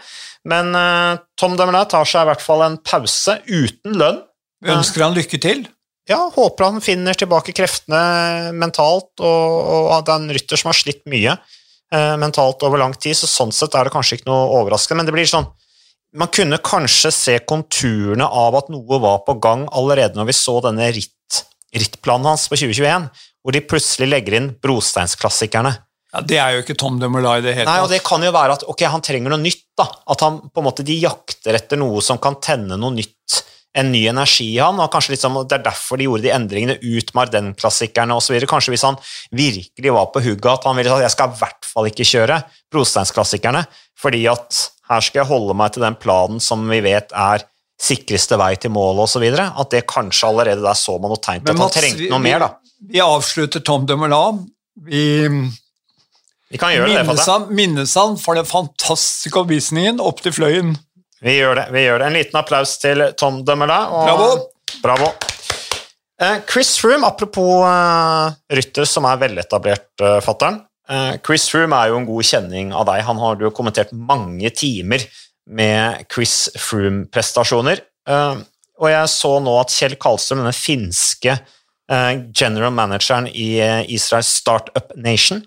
Men 0.45 0.75
uh, 0.77 1.17
Tom 1.41 1.57
Demerlin 1.57 1.89
tar 1.89 2.07
seg 2.09 2.27
i 2.27 2.31
hvert 2.31 2.45
fall 2.45 2.67
en 2.67 2.79
pause 2.85 3.39
uten 3.49 3.97
lønn. 3.97 4.21
Ønsker 4.65 5.07
han 5.07 5.17
lykke 5.17 5.41
til. 5.41 5.65
Ja, 6.09 6.21
håper 6.35 6.69
han 6.69 6.85
finner 6.85 7.17
tilbake 7.17 7.55
kreftene 7.57 8.53
mentalt, 8.57 9.13
og, 9.25 9.53
og 9.89 10.05
det 10.05 10.13
er 10.13 10.21
en 10.21 10.35
rytter 10.37 10.61
som 10.61 10.69
har 10.69 10.77
slitt 10.77 11.01
mye 11.09 11.33
uh, 11.33 12.17
mentalt 12.21 12.65
over 12.67 12.81
lang 12.81 12.93
tid, 12.93 13.17
så 13.17 13.29
sånn 13.31 13.55
sett 13.57 13.77
er 13.77 13.89
det 13.89 13.95
kanskje 13.95 14.19
ikke 14.19 14.29
noe 14.29 14.51
overraskende, 14.61 15.01
men 15.01 15.09
det 15.09 15.17
blir 15.17 15.31
sånn 15.31 15.49
man 16.15 16.31
kunne 16.31 16.61
kanskje 16.63 17.11
se 17.11 17.35
konturene 17.43 18.27
av 18.27 18.55
at 18.59 18.71
noe 18.71 19.01
var 19.03 19.25
på 19.27 19.35
gang 19.43 19.67
allerede 19.75 20.19
når 20.19 20.29
vi 20.31 20.37
så 20.39 20.61
denne 20.63 20.87
ritt, 20.95 21.41
rittplanen 21.75 22.31
hans 22.31 22.47
på 22.51 22.59
2021, 22.61 23.09
hvor 23.43 23.57
de 23.57 23.65
plutselig 23.67 24.09
legger 24.13 24.39
inn 24.39 24.53
brosteinsklassikerne. 24.63 25.75
Ja, 26.15 26.21
Det 26.23 26.39
er 26.39 26.55
jo 26.55 26.63
ikke 26.63 26.77
Tom 26.79 27.01
de 27.03 27.09
i 27.11 27.41
det 27.43 27.57
hele 27.57 27.67
Nei, 27.67 27.81
og 27.83 27.91
Det 27.91 28.03
kan 28.07 28.23
jo 28.23 28.31
være 28.35 28.59
at 28.59 28.65
ok, 28.71 28.85
han 28.93 29.03
trenger 29.03 29.35
noe 29.35 29.43
nytt. 29.43 29.65
da, 29.77 29.89
At 30.11 30.21
han 30.23 30.39
på 30.47 30.63
en 30.63 30.69
måte 30.69 30.87
de 30.87 30.95
jakter 31.01 31.59
etter 31.59 31.81
noe 31.81 32.03
som 32.03 32.21
kan 32.23 32.39
tenne 32.41 32.79
noe 32.79 32.95
nytt. 32.95 33.41
En 33.75 33.91
ny 33.91 34.05
energi 34.07 34.53
i 34.53 34.61
han, 34.63 34.79
og 34.79 34.93
kanskje 34.93 35.17
liksom, 35.17 35.41
Det 35.49 35.59
er 35.59 35.65
derfor 35.65 35.99
de 35.99 36.07
gjorde 36.07 36.23
de 36.23 36.31
endringene 36.31 36.77
ut 36.79 37.15
med 37.15 37.23
Ardennes-klassikerne 37.25 38.15
osv. 38.15 38.39
Kanskje 38.47 38.71
hvis 38.77 38.87
han 38.87 39.01
virkelig 39.35 39.95
var 39.97 40.13
på 40.15 40.23
hugget 40.23 40.53
at 40.53 40.69
han 40.69 40.79
ville 40.79 40.93
sagt 40.93 41.03
jeg 41.09 41.17
skal 41.17 41.33
i 41.33 41.41
hvert 41.41 41.67
fall 41.67 41.91
ikke 41.91 42.07
kjøre 42.07 42.39
brosteinsklassikerne, 42.71 43.65
fordi 43.99 44.23
at 44.31 44.69
her 44.91 45.01
skal 45.03 45.23
jeg 45.25 45.31
holde 45.33 45.57
meg 45.59 45.75
til 45.75 45.83
den 45.83 45.99
planen 45.99 46.39
som 46.45 46.63
vi 46.71 46.79
vet 46.85 47.11
er 47.11 47.43
sikreste 47.81 48.39
vei 48.39 48.55
til 48.61 48.71
målet 48.71 49.09
osv. 49.09 49.25
At 49.35 49.75
det 49.75 49.87
kanskje 49.91 50.31
allerede 50.31 50.63
der 50.63 50.79
så 50.79 50.95
man 51.01 51.11
noe 51.11 51.19
tegn 51.19 51.43
til 51.43 51.57
at 51.57 51.65
han 51.65 51.75
trengte 51.75 52.09
noe 52.13 52.23
vi, 52.23 52.29
mer. 52.29 52.45
da. 52.47 52.51
Vi 52.95 53.03
avslutter 53.03 53.65
Tom 53.65 53.89
de 53.89 53.97
Merlan. 53.99 54.45
Vi 54.87 55.03
vi 56.53 56.61
kan 56.61 56.75
gjøre 56.75 56.91
minnes 56.91 57.21
det, 57.21 57.31
han, 57.31 57.47
minnes 57.55 57.95
han 57.99 58.19
for 58.21 58.39
den 58.39 58.49
fantastiske 58.49 59.41
oppvisningen 59.41 60.03
opp 60.03 60.21
til 60.25 60.35
Fløyen. 60.37 60.75
Vi 61.25 61.39
gjør 61.39 61.57
det. 61.57 61.69
vi 61.73 61.87
gjør 61.87 62.03
det. 62.03 62.11
En 62.11 62.19
liten 62.19 62.41
applaus 62.41 62.77
til 62.83 63.01
Tom 63.19 63.41
Dømmerla. 63.47 63.79
Bravo! 64.05 64.29
Bravo. 64.85 65.15
Eh, 66.21 66.37
Chris 66.47 66.77
Froome, 66.79 67.07
apropos 67.07 67.65
uh, 67.65 68.31
rytter 68.53 68.87
som 68.87 69.07
er 69.09 69.19
veletablert, 69.23 69.89
uh, 70.03 70.21
fattern. 70.25 70.61
Uh, 70.89 71.17
Chris 71.25 71.49
Froome 71.51 71.79
er 71.79 71.91
jo 71.91 71.99
en 71.99 72.07
god 72.09 72.29
kjenning 72.29 72.75
av 72.77 72.87
deg. 72.91 73.03
Han 73.09 73.21
har 73.23 73.41
jo 73.43 73.53
kommentert 73.55 73.95
mange 73.97 74.53
timer 74.55 75.03
med 75.45 76.05
Chris 76.13 76.47
Froome-prestasjoner. 76.57 77.83
Og 78.81 78.87
jeg 78.89 79.09
så 79.13 79.33
nå 79.45 79.53
at 79.61 79.73
Kjell 79.73 79.95
Karlstrøm, 80.01 80.41
denne 80.41 80.57
finske 80.57 81.35
general 82.33 82.73
manageren 82.73 83.29
i 83.29 83.59
Israels 83.93 84.31
Startup 84.41 84.89
Nation, 84.97 85.43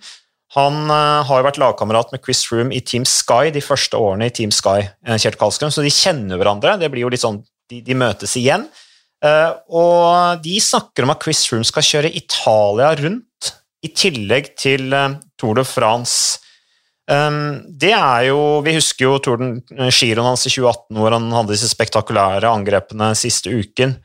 han 0.57 0.87
uh, 0.89 1.21
har 1.27 1.41
jo 1.41 1.45
vært 1.45 1.59
lagkamerat 1.61 2.09
med 2.13 2.23
Chris 2.25 2.41
Froome 2.49 2.73
i 2.73 2.81
Team 2.81 3.05
Sky 3.07 3.51
de 3.53 3.61
første 3.61 3.99
årene 4.01 4.31
i 4.31 4.33
Team 4.33 4.53
Sky, 4.53 4.87
Kjert 5.05 5.23
Kjell 5.23 5.37
Karlstrøm, 5.37 5.73
så 5.73 5.85
de 5.85 5.93
kjenner 5.93 6.39
hverandre. 6.41 6.79
Det 6.81 6.89
blir 6.93 7.05
jo 7.05 7.13
litt 7.13 7.23
sånn, 7.23 7.43
De, 7.67 7.81
de 7.83 7.95
møtes 7.99 8.33
igjen. 8.39 8.63
Uh, 9.23 9.53
og 9.75 10.43
de 10.43 10.55
snakker 10.63 11.03
om 11.03 11.11
at 11.13 11.23
Chris 11.23 11.43
Froome 11.49 11.67
skal 11.67 11.85
kjøre 11.85 12.13
Italia 12.15 12.93
rundt, 12.97 13.53
i 13.85 13.91
tillegg 13.93 14.55
til 14.57 14.89
Tour 15.37 15.59
de 15.59 15.63
France. 15.67 16.39
Um, 17.07 17.61
det 17.69 17.93
er 17.95 18.25
jo 18.27 18.59
Vi 18.65 18.73
husker 18.75 19.05
jo 19.05 19.19
Touren, 19.23 19.53
giroen 19.69 20.27
hans 20.27 20.43
i 20.43 20.51
2018, 20.51 20.97
hvor 20.97 21.13
han 21.15 21.29
hadde 21.31 21.53
disse 21.53 21.69
spektakulære 21.71 22.49
angrepene 22.49 23.13
siste 23.15 23.53
uken. 23.53 23.95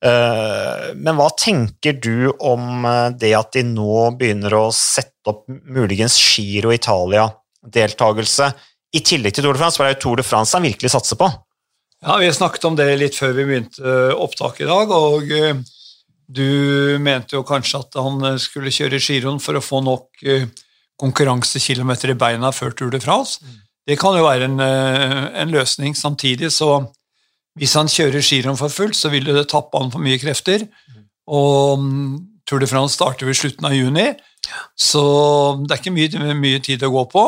Eh, 0.00 0.86
men 0.96 1.18
hva 1.18 1.28
tenker 1.36 1.98
du 2.00 2.30
om 2.32 2.86
eh, 2.88 3.10
det 3.20 3.34
at 3.36 3.52
de 3.56 3.66
nå 3.68 4.08
begynner 4.16 4.56
å 4.56 4.64
sette 4.72 5.28
opp 5.28 5.44
muligens 5.48 6.16
Giro 6.16 6.72
Italia-deltakelse, 6.72 8.52
i 8.90 9.04
tillegg 9.06 9.36
til 9.36 9.46
Tour 9.46 9.54
de 9.54 9.62
France? 9.62 9.76
For 9.78 9.86
det 9.86 9.92
er 9.92 9.98
jo 9.98 10.02
Tour 10.06 10.20
de 10.22 10.26
France 10.26 10.56
han 10.56 10.66
virkelig 10.66 10.94
satser 10.96 11.20
på. 11.20 11.28
Ja, 12.00 12.16
Vi 12.16 12.32
snakket 12.32 12.64
om 12.64 12.76
det 12.76 12.88
litt 12.96 13.16
før 13.18 13.34
vi 13.36 13.44
begynte 13.44 14.14
opptaket 14.16 14.64
i 14.64 14.70
dag. 14.70 14.90
og 14.90 15.32
eh, 15.36 15.56
Du 16.26 16.96
mente 17.02 17.36
jo 17.36 17.44
kanskje 17.44 17.82
at 17.82 17.98
han 18.00 18.24
eh, 18.24 18.38
skulle 18.40 18.72
kjøre 18.72 19.00
giroen 19.02 19.40
for 19.42 19.58
å 19.58 19.64
få 19.64 19.82
nok 19.84 20.24
eh, 20.24 20.48
konkurransekilometer 21.00 22.14
i 22.14 22.16
beina 22.16 22.52
før 22.52 22.72
Tour 22.76 22.94
de 22.94 23.02
France. 23.04 23.44
Mm. 23.44 23.60
Det 23.90 23.98
kan 24.00 24.16
jo 24.16 24.24
være 24.24 24.46
en, 24.46 24.60
en, 24.60 25.50
løsning. 25.50 25.96
Samtidig 25.96 26.52
så 26.52 26.84
hvis 27.58 27.74
han 27.78 27.90
kjører 27.90 28.24
skirenn 28.24 28.58
for 28.58 28.72
fullt, 28.72 28.96
så 28.98 29.10
vil 29.12 29.26
det 29.26 29.48
tappe 29.50 29.78
han 29.80 29.90
for 29.92 30.02
mye 30.02 30.20
krefter. 30.22 30.66
Mm. 30.66 31.06
Og 31.34 31.82
mm, 31.82 32.12
Tour 32.48 32.62
de 32.62 32.68
France 32.70 32.96
starter 32.96 33.28
ved 33.28 33.38
slutten 33.38 33.66
av 33.68 33.74
juni, 33.76 34.08
så 34.78 35.02
det 35.62 35.74
er 35.74 35.82
ikke 35.82 35.94
mye, 35.94 36.34
mye 36.38 36.62
tid 36.64 36.82
å 36.86 36.92
gå 36.94 37.04
på. 37.12 37.26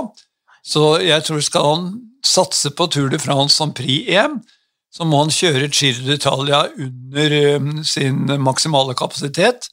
Så 0.67 0.97
jeg 1.03 1.27
tror 1.27 1.43
skal 1.45 1.69
han 1.69 1.87
satse 2.27 2.73
på 2.75 2.87
Tour 2.91 3.11
de 3.13 3.21
France 3.23 3.59
som 3.59 3.75
pri-EM, 3.75 4.41
så 4.93 5.07
må 5.09 5.23
han 5.23 5.33
kjøre 5.33 5.71
Giro 5.73 6.05
d'Italia 6.05 6.67
under 6.77 7.37
um, 7.57 7.71
sin 7.87 8.27
maksimale 8.43 8.95
kapasitet 8.99 9.71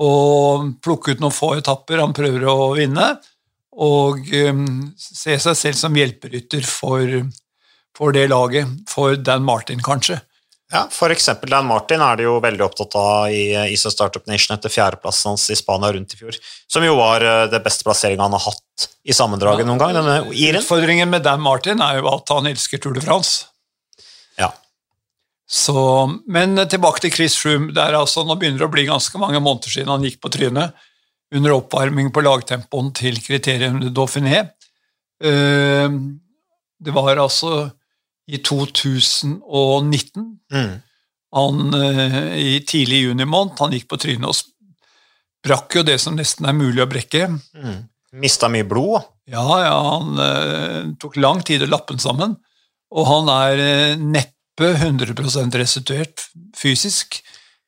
og 0.00 0.72
plukke 0.82 1.14
ut 1.14 1.20
noen 1.22 1.34
få 1.34 1.52
etapper 1.58 2.00
han 2.00 2.14
prøver 2.16 2.46
å 2.50 2.72
vinne, 2.78 3.12
og 3.74 4.24
um, 4.48 4.66
se 4.98 5.36
seg 5.42 5.58
selv 5.58 5.78
som 5.78 5.98
hjelperytter 5.98 6.64
for, 6.66 7.18
for 7.96 8.14
det 8.14 8.28
laget, 8.28 8.70
for 8.90 9.16
Dan 9.16 9.44
Martin, 9.46 9.82
kanskje. 9.82 10.20
Ja, 10.72 10.88
eksempel 11.10 11.50
Dan 11.50 11.66
Martin 11.66 12.00
er 12.02 12.16
det 12.16 12.24
jo 12.24 12.38
veldig 12.42 12.64
opptatt 12.64 12.94
av 12.98 13.30
i 13.30 13.52
ISO 13.70 13.92
Startup 13.92 14.24
Nation 14.26 14.56
etter 14.56 14.72
fjerdeplassen 14.72 15.30
hans 15.30 15.44
i 15.52 15.56
Spania 15.58 15.92
rundt 15.92 16.14
i 16.16 16.18
fjor, 16.18 16.38
som 16.66 16.82
jo 16.82 16.96
var 16.98 17.22
uh, 17.22 17.44
det 17.52 17.60
beste 17.62 17.86
plasseringa 17.86 18.24
han 18.24 18.34
har 18.34 18.42
hatt 18.46 18.88
i 19.04 19.14
sammendraget 19.14 19.62
ja, 19.62 19.68
noen 19.68 19.82
gang. 19.82 19.92
Denne 19.94 20.16
Iren. 20.32 20.64
Utfordringen 20.64 21.12
med 21.12 21.22
Dan 21.26 21.44
Martin 21.44 21.84
er 21.84 22.00
jo 22.00 22.08
at 22.10 22.32
han 22.34 22.48
elsker 22.50 22.82
Tour 22.82 22.96
de 22.96 23.04
France. 23.04 23.44
Ja. 24.40 24.50
Så, 25.46 25.76
men 26.26 26.56
tilbake 26.72 27.04
til 27.04 27.14
Chris 27.14 27.36
Froome. 27.38 27.70
Altså, 27.84 28.24
nå 28.24 28.34
begynner 28.40 28.64
det 28.64 28.66
å 28.66 28.74
bli 28.74 28.88
ganske 28.88 29.20
mange 29.20 29.44
måneder 29.44 29.76
siden 29.76 29.92
han 29.92 30.08
gikk 30.08 30.18
på 30.24 30.32
trynet 30.32 30.74
under 31.34 31.54
oppvarming 31.54 32.10
på 32.14 32.24
lagtempoen 32.24 32.90
til 32.96 33.20
kriterium 33.22 33.78
Dauphiné. 33.94 34.48
Uh, 35.22 35.92
det 36.82 36.92
var 36.96 37.20
altså 37.20 37.68
i 38.30 38.40
2019. 38.40 40.26
Mm. 40.52 40.74
Han, 41.34 41.74
uh, 41.74 42.36
I 42.38 42.60
tidlig 42.66 43.04
juni 43.04 43.26
måned. 43.28 43.56
Han 43.60 43.74
gikk 43.74 43.88
på 43.90 43.98
trynet 44.00 44.30
og 44.30 44.36
brakk 45.44 45.80
jo 45.80 45.84
det 45.84 45.98
som 46.00 46.16
nesten 46.16 46.48
er 46.48 46.56
mulig 46.56 46.82
å 46.84 46.88
brekke. 46.90 47.28
Mm. 47.58 47.82
Mista 48.22 48.48
mye 48.52 48.66
blod? 48.68 49.02
Ja, 49.30 49.44
ja 49.64 49.74
han 49.90 50.20
uh, 50.20 50.94
tok 51.00 51.18
lang 51.20 51.42
tid 51.46 51.66
å 51.66 51.70
lappe 51.70 51.96
den 51.96 52.02
sammen. 52.02 52.36
Og 52.94 53.08
han 53.10 53.30
er 53.32 53.64
uh, 53.64 54.00
neppe 54.00 54.70
100% 54.78 55.58
restituert 55.58 56.28
fysisk. 56.56 57.18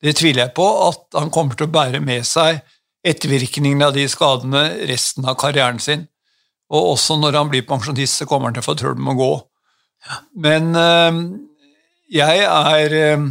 Det 0.03 0.15
tviler 0.19 0.47
jeg 0.47 0.55
på, 0.57 0.67
at 0.87 1.19
han 1.19 1.33
kommer 1.35 1.59
til 1.59 1.67
å 1.67 1.75
bære 1.75 2.01
med 2.05 2.27
seg 2.29 2.61
ettervirkningene 3.07 3.89
av 3.89 3.97
de 3.97 4.07
skadene 4.11 4.63
resten 4.89 5.27
av 5.27 5.39
karrieren 5.41 5.81
sin. 5.83 6.07
Og 6.73 6.93
også 6.97 7.19
når 7.21 7.39
han 7.39 7.51
blir 7.51 7.67
pensjonist, 7.67 8.21
så 8.21 8.27
kommer 8.29 8.51
han 8.51 8.57
til 8.57 8.65
å 8.65 8.69
få 8.69 8.77
trøbbel 8.79 9.03
med 9.03 9.15
å 9.15 9.21
gå. 9.21 9.33
Men 10.37 10.71
uh, 10.77 11.19
jeg 12.13 12.45
er 12.47 12.95
uh, 13.17 13.27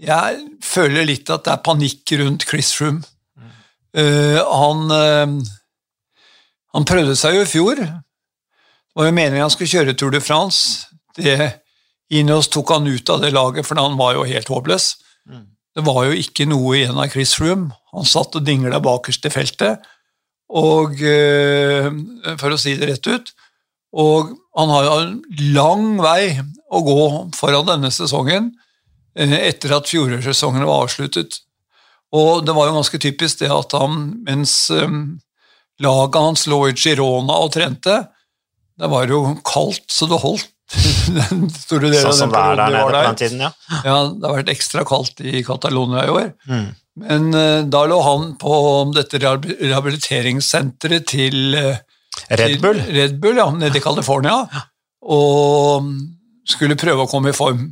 Jeg 0.00 0.40
føler 0.64 1.08
litt 1.08 1.30
at 1.32 1.46
det 1.46 1.54
er 1.54 1.64
panikk 1.64 2.16
rundt 2.20 2.46
Chris 2.48 2.72
Froome. 2.76 3.04
Uh, 3.96 4.40
han, 4.44 4.90
han 6.76 6.84
prøvde 6.88 7.14
seg 7.16 7.38
jo 7.38 7.46
i 7.46 7.48
fjor. 7.48 7.80
Det 7.80 8.98
var 9.00 9.08
jo 9.08 9.16
meningen 9.16 9.46
han 9.46 9.52
skulle 9.52 9.72
kjøre 9.72 9.94
Tour 9.96 10.12
de 10.12 10.20
France. 10.20 10.90
Det 11.16 11.62
Ineos 12.12 12.50
tok 12.52 12.74
han 12.74 12.86
ut 12.86 13.08
av 13.10 13.24
det 13.24 13.32
laget, 13.32 13.66
for 13.66 13.80
han 13.80 13.96
var 13.98 14.18
jo 14.18 14.26
helt 14.28 14.52
håpløs. 14.52 14.90
Mm. 15.26 15.46
Det 15.76 15.84
var 15.88 16.04
jo 16.06 16.20
ikke 16.20 16.44
noe 16.48 16.76
igjen 16.76 17.00
av 17.00 17.08
Chris 17.12 17.32
Froome. 17.36 17.72
Han 17.96 18.06
satt 18.08 18.36
og 18.36 18.44
dingla 18.44 18.78
bakerst 18.84 19.26
i 19.26 19.32
feltet. 19.32 19.88
Og 20.54 21.00
for 22.38 22.54
å 22.54 22.58
si 22.60 22.76
det 22.78 22.92
rett 22.92 23.08
ut 23.10 23.32
og 23.96 24.34
han 24.56 24.72
har 24.72 24.86
jo 24.86 24.94
en 25.00 25.12
lang 25.56 25.84
vei 26.00 26.36
å 26.72 26.82
gå 26.84 27.02
foran 27.36 27.68
denne 27.68 27.90
sesongen 27.94 28.50
eh, 29.16 29.36
etter 29.38 29.76
at 29.76 29.88
fjorårssesongen 29.88 30.66
var 30.68 30.84
avsluttet. 30.84 31.40
Og 32.16 32.44
det 32.46 32.54
var 32.56 32.68
jo 32.68 32.76
ganske 32.78 33.00
typisk 33.02 33.40
det 33.42 33.50
at 33.52 33.72
han, 33.76 34.22
mens 34.26 34.70
um, 34.70 35.16
laget 35.82 36.20
hans 36.22 36.46
lå 36.50 36.60
i 36.70 36.76
Girona 36.76 37.40
og 37.44 37.54
trente, 37.56 37.96
det 38.76 38.92
var 38.92 39.08
jo 39.10 39.20
kaldt 39.46 39.88
så 39.92 40.08
det 40.10 40.20
holdt. 40.24 40.52
den 41.14 41.44
store 41.54 41.92
delen 41.92 42.08
sånn 42.08 42.16
som 42.24 42.32
det 42.34 42.40
er 42.42 42.56
der 42.58 42.72
nede 42.74 42.86
på 42.88 42.94
den 42.96 43.18
tiden, 43.20 43.42
ja. 43.44 43.52
ja. 43.86 43.98
Det 44.10 44.26
har 44.26 44.32
vært 44.40 44.48
ekstra 44.50 44.82
kaldt 44.88 45.20
i 45.22 45.44
Catalonia 45.46 46.02
i 46.02 46.10
år. 46.10 46.32
Mm. 46.50 46.64
Men 47.06 47.28
uh, 47.36 47.60
da 47.70 47.84
lå 47.86 47.98
han 48.02 48.32
på 48.40 48.54
dette 48.96 49.20
rehabiliteringssenteret 49.22 51.06
til 51.12 51.54
uh, 51.54 51.78
Red 52.30 52.60
Bull? 52.62 52.80
Red 52.80 53.18
Bull, 53.22 53.40
ja, 53.40 53.48
nede 53.54 53.78
i 53.78 53.84
California, 53.84 54.44
og 55.06 55.90
skulle 56.48 56.78
prøve 56.78 57.04
å 57.04 57.10
komme 57.10 57.32
i 57.32 57.36
form. 57.36 57.68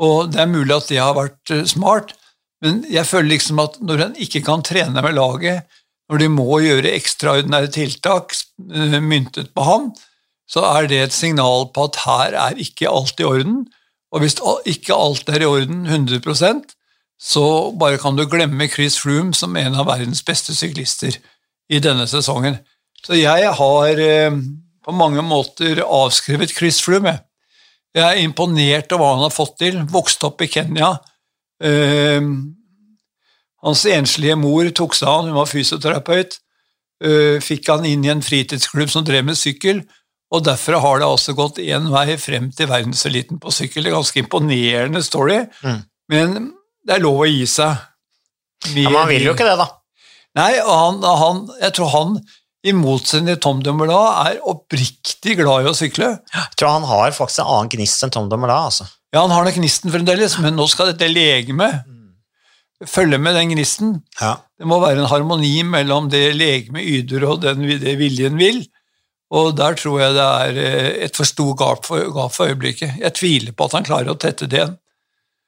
Og 0.00 0.30
Det 0.32 0.40
er 0.40 0.50
mulig 0.50 0.74
at 0.76 0.88
det 0.88 1.00
har 1.02 1.16
vært 1.18 1.52
eh, 1.52 1.66
smart, 1.68 2.14
men 2.64 2.82
jeg 2.92 3.08
føler 3.08 3.34
liksom 3.34 3.60
at 3.62 3.78
når 3.84 4.06
en 4.06 4.16
ikke 4.20 4.42
kan 4.44 4.64
trene 4.64 5.02
med 5.04 5.16
laget, 5.16 5.68
når 6.10 6.22
de 6.22 6.28
må 6.32 6.60
gjøre 6.64 6.94
ekstraordinære 6.96 7.70
tiltak 7.76 8.34
eh, 8.34 8.98
myntet 9.00 9.52
på 9.56 9.66
ham, 9.66 9.90
så 10.50 10.64
er 10.72 10.88
det 10.90 10.98
et 11.04 11.14
signal 11.14 11.68
på 11.74 11.86
at 11.86 12.00
her 12.04 12.36
er 12.48 12.58
ikke 12.58 12.90
alt 12.90 13.20
i 13.22 13.28
orden. 13.28 13.62
Og 14.10 14.24
hvis 14.24 14.40
ikke 14.66 14.96
alt 14.96 15.28
er 15.30 15.44
i 15.44 15.48
orden 15.48 15.84
100% 15.86 16.64
så 17.20 17.70
bare 17.76 17.98
kan 18.00 18.16
du 18.16 18.24
glemme 18.24 18.68
Chris 18.68 18.96
Froome 18.98 19.34
som 19.36 19.56
en 19.56 19.76
av 19.76 19.86
verdens 19.90 20.22
beste 20.24 20.54
syklister 20.56 21.18
i 21.68 21.80
denne 21.84 22.06
sesongen. 22.08 22.56
Så 23.06 23.16
jeg 23.16 23.52
har 23.56 24.02
eh, 24.04 24.38
på 24.84 24.94
mange 24.96 25.22
måter 25.24 25.82
avskrevet 25.84 26.52
Chris 26.52 26.80
Froome. 26.84 27.16
Jeg 27.96 28.06
er 28.06 28.22
imponert 28.22 28.92
over 28.94 29.02
hva 29.02 29.14
han 29.16 29.24
har 29.26 29.34
fått 29.34 29.56
til. 29.62 29.80
Vokste 29.90 30.28
opp 30.30 30.42
i 30.44 30.50
Kenya. 30.50 30.92
Eh, 31.62 32.20
hans 33.64 33.86
enslige 33.88 34.36
mor 34.40 34.68
tok 34.76 34.96
seg 34.96 35.08
av 35.08 35.20
han, 35.20 35.32
hun 35.32 35.40
var 35.40 35.50
fysioterapeut. 35.50 36.38
Eh, 37.00 37.40
fikk 37.44 37.68
han 37.72 37.86
inn 37.88 38.04
i 38.04 38.12
en 38.12 38.24
fritidsklubb 38.24 38.92
som 38.92 39.04
drev 39.06 39.24
med 39.28 39.38
sykkel, 39.40 39.82
og 40.30 40.44
derfra 40.46 40.78
har 40.82 41.00
det 41.00 41.08
altså 41.08 41.34
gått 41.36 41.58
én 41.62 41.88
vei 41.92 42.14
frem 42.20 42.50
til 42.54 42.68
verdenseliten 42.70 43.40
på 43.42 43.52
sykkel. 43.54 43.86
Det 43.86 43.92
er 43.92 43.96
ganske 43.96 44.20
imponerende 44.20 45.02
story, 45.02 45.40
mm. 45.64 45.78
men 46.12 46.36
det 46.86 46.96
er 46.96 47.04
lov 47.04 47.24
å 47.24 47.28
gi 47.28 47.46
seg. 47.48 47.80
Vi, 48.68 48.84
ja, 48.84 48.92
Man 48.92 49.08
vil 49.08 49.24
jo 49.30 49.34
ikke 49.34 49.48
det, 49.48 49.56
da. 49.60 49.70
Nei, 50.38 50.52
og 50.60 50.70
han, 50.70 51.00
han, 51.22 51.40
jeg 51.64 51.74
tror 51.74 51.90
han 51.94 52.20
i 52.66 52.74
motsetning 52.76 53.34
til 53.34 53.40
Tom 53.40 53.60
Dumoulin, 53.64 53.94
er 54.26 54.40
oppriktig 54.48 55.38
glad 55.38 55.64
i 55.64 55.70
å 55.70 55.76
sykle. 55.76 56.10
Jeg 56.34 56.58
tror 56.60 56.74
han 56.76 56.88
har 56.90 57.14
faktisk 57.16 57.44
en 57.44 57.54
annen 57.54 57.70
gnist 57.72 58.04
enn 58.04 58.12
Tom 58.12 58.28
Dumoulin. 58.32 58.68
Altså. 58.68 58.88
Ja, 59.14 59.22
han 59.22 59.32
har 59.32 59.46
nok 59.46 59.56
gnisten 59.56 59.92
fremdeles, 59.94 60.36
men 60.42 60.58
nå 60.58 60.68
skal 60.70 60.92
dette 60.92 61.08
legemet 61.10 61.80
følge 62.88 63.18
med 63.20 63.36
den 63.36 63.54
gnisten. 63.54 63.96
Ja. 64.20 64.38
Det 64.56 64.68
må 64.68 64.80
være 64.80 65.02
en 65.02 65.10
harmoni 65.10 65.60
mellom 65.68 66.08
det 66.12 66.30
legemet 66.36 66.86
yter 66.88 67.26
og 67.28 67.42
den, 67.44 67.66
det 67.80 67.96
viljen 68.00 68.38
vil. 68.40 68.62
Og 69.36 69.52
der 69.58 69.76
tror 69.78 70.00
jeg 70.00 70.16
det 70.16 70.26
er 70.26 70.60
eh, 70.64 70.88
et 71.06 71.16
for 71.16 71.28
stort 71.28 71.58
gap 71.60 71.84
for, 71.86 72.02
gap 72.14 72.34
for 72.34 72.50
øyeblikket. 72.50 72.96
Jeg 72.98 73.16
tviler 73.18 73.54
på 73.54 73.68
at 73.68 73.76
han 73.78 73.86
klarer 73.86 74.10
å 74.10 74.18
tette 74.18 74.48
det 74.50 74.58
igjen. 74.58 74.78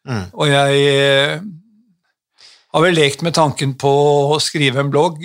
Mm. 0.07 0.25
Og 0.35 0.51
jeg 0.51 0.85
eh, 0.93 1.43
har 2.73 2.85
vel 2.85 2.99
lekt 2.99 3.25
med 3.27 3.35
tanken 3.37 3.75
på 3.81 3.93
å 4.37 4.39
skrive 4.43 4.85
en 4.85 4.93
blogg. 4.93 5.19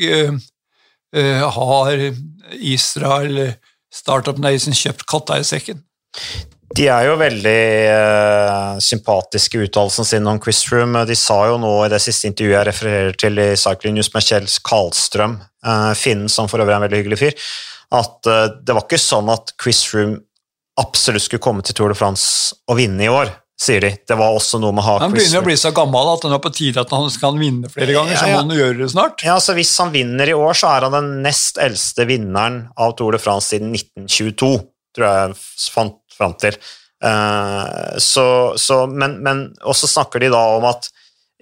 Eh, 1.18 1.28
Eh, 1.28 1.52
har 1.52 2.14
Israel, 2.52 3.54
Startup 3.94 4.38
Nation, 4.38 4.76
kjøpt 4.76 5.08
katta 5.10 5.40
i 5.40 5.48
sekken? 5.48 5.82
De 6.78 6.86
er 6.92 7.08
jo 7.08 7.16
veldig 7.18 7.62
uh, 7.90 8.80
sympatiske 8.84 9.58
i 9.58 9.66
uttalelsen 9.66 10.06
sin 10.06 10.28
om 10.28 10.40
Quizroom. 10.44 10.98
De 11.08 11.16
sa 11.18 11.38
jo 11.50 11.56
nå 11.62 11.72
i 11.86 11.92
det 11.94 12.02
siste 12.04 12.28
intervjuet 12.30 12.58
jeg 12.58 12.68
refererer 12.68 13.18
til 13.18 13.40
i 13.42 13.48
Cycling 13.58 13.96
News 13.96 14.12
med 14.14 14.26
Kjell 14.28 14.50
Karlstrøm, 14.68 15.38
uh, 15.66 15.94
finnen 15.98 16.30
som 16.30 16.52
for 16.52 16.62
øvrig 16.62 16.76
er 16.76 16.82
en 16.82 16.86
veldig 16.86 17.02
hyggelig 17.02 17.22
fyr, 17.24 17.48
at 17.98 18.30
uh, 18.30 18.44
det 18.60 18.76
var 18.76 18.86
ikke 18.86 19.02
sånn 19.02 19.32
at 19.34 19.56
Quizroom 19.64 20.18
absolutt 20.78 21.26
skulle 21.26 21.42
komme 21.42 21.66
til 21.66 21.80
Tour 21.80 21.96
de 21.96 21.98
France 21.98 22.54
og 22.68 22.78
vinne 22.78 23.08
i 23.08 23.10
år 23.10 23.32
sier 23.58 23.82
de. 23.82 23.92
Det 24.08 24.18
var 24.18 24.36
også 24.38 24.60
noe 24.62 24.76
med 24.76 24.84
å 24.84 24.86
ha 24.86 24.96
Han 25.06 25.14
begynner 25.16 25.42
å 25.42 25.48
bli 25.48 25.58
så 25.58 25.72
gammel 25.76 26.12
at 26.14 26.26
det 26.26 26.34
er 26.36 26.42
på 26.44 26.54
tide 26.54 26.84
at 26.84 26.94
han 26.94 27.08
skal 27.14 27.40
vinne 27.40 27.72
flere 27.74 27.96
ganger. 27.96 28.14
Ja, 28.14 28.18
ja. 28.18 28.24
så 28.24 28.34
må 28.34 28.42
han 28.44 28.60
gjøre 28.60 28.80
det 28.84 28.90
snart. 28.94 29.24
Ja, 29.26 29.38
så 29.44 29.56
Hvis 29.58 29.74
han 29.82 29.94
vinner 29.96 30.30
i 30.30 30.36
år, 30.38 30.58
så 30.58 30.72
er 30.76 30.88
han 30.88 30.98
den 30.98 31.10
nest 31.26 31.58
eldste 31.62 32.06
vinneren 32.10 32.68
av 32.78 32.94
Tour 33.00 33.18
de 33.18 33.22
France 33.22 33.54
siden 33.54 33.74
1922, 33.74 34.52
tror 34.98 35.08
jeg 35.08 35.40
fant 35.74 35.98
fram 36.18 36.38
til. 36.42 36.58
Uh, 37.04 37.98
så, 38.02 38.28
så, 38.58 38.84
men, 38.90 39.20
men 39.26 39.44
også 39.66 39.90
snakker 39.90 40.22
de 40.22 40.32
da 40.34 40.44
om 40.58 40.66
at 40.70 40.90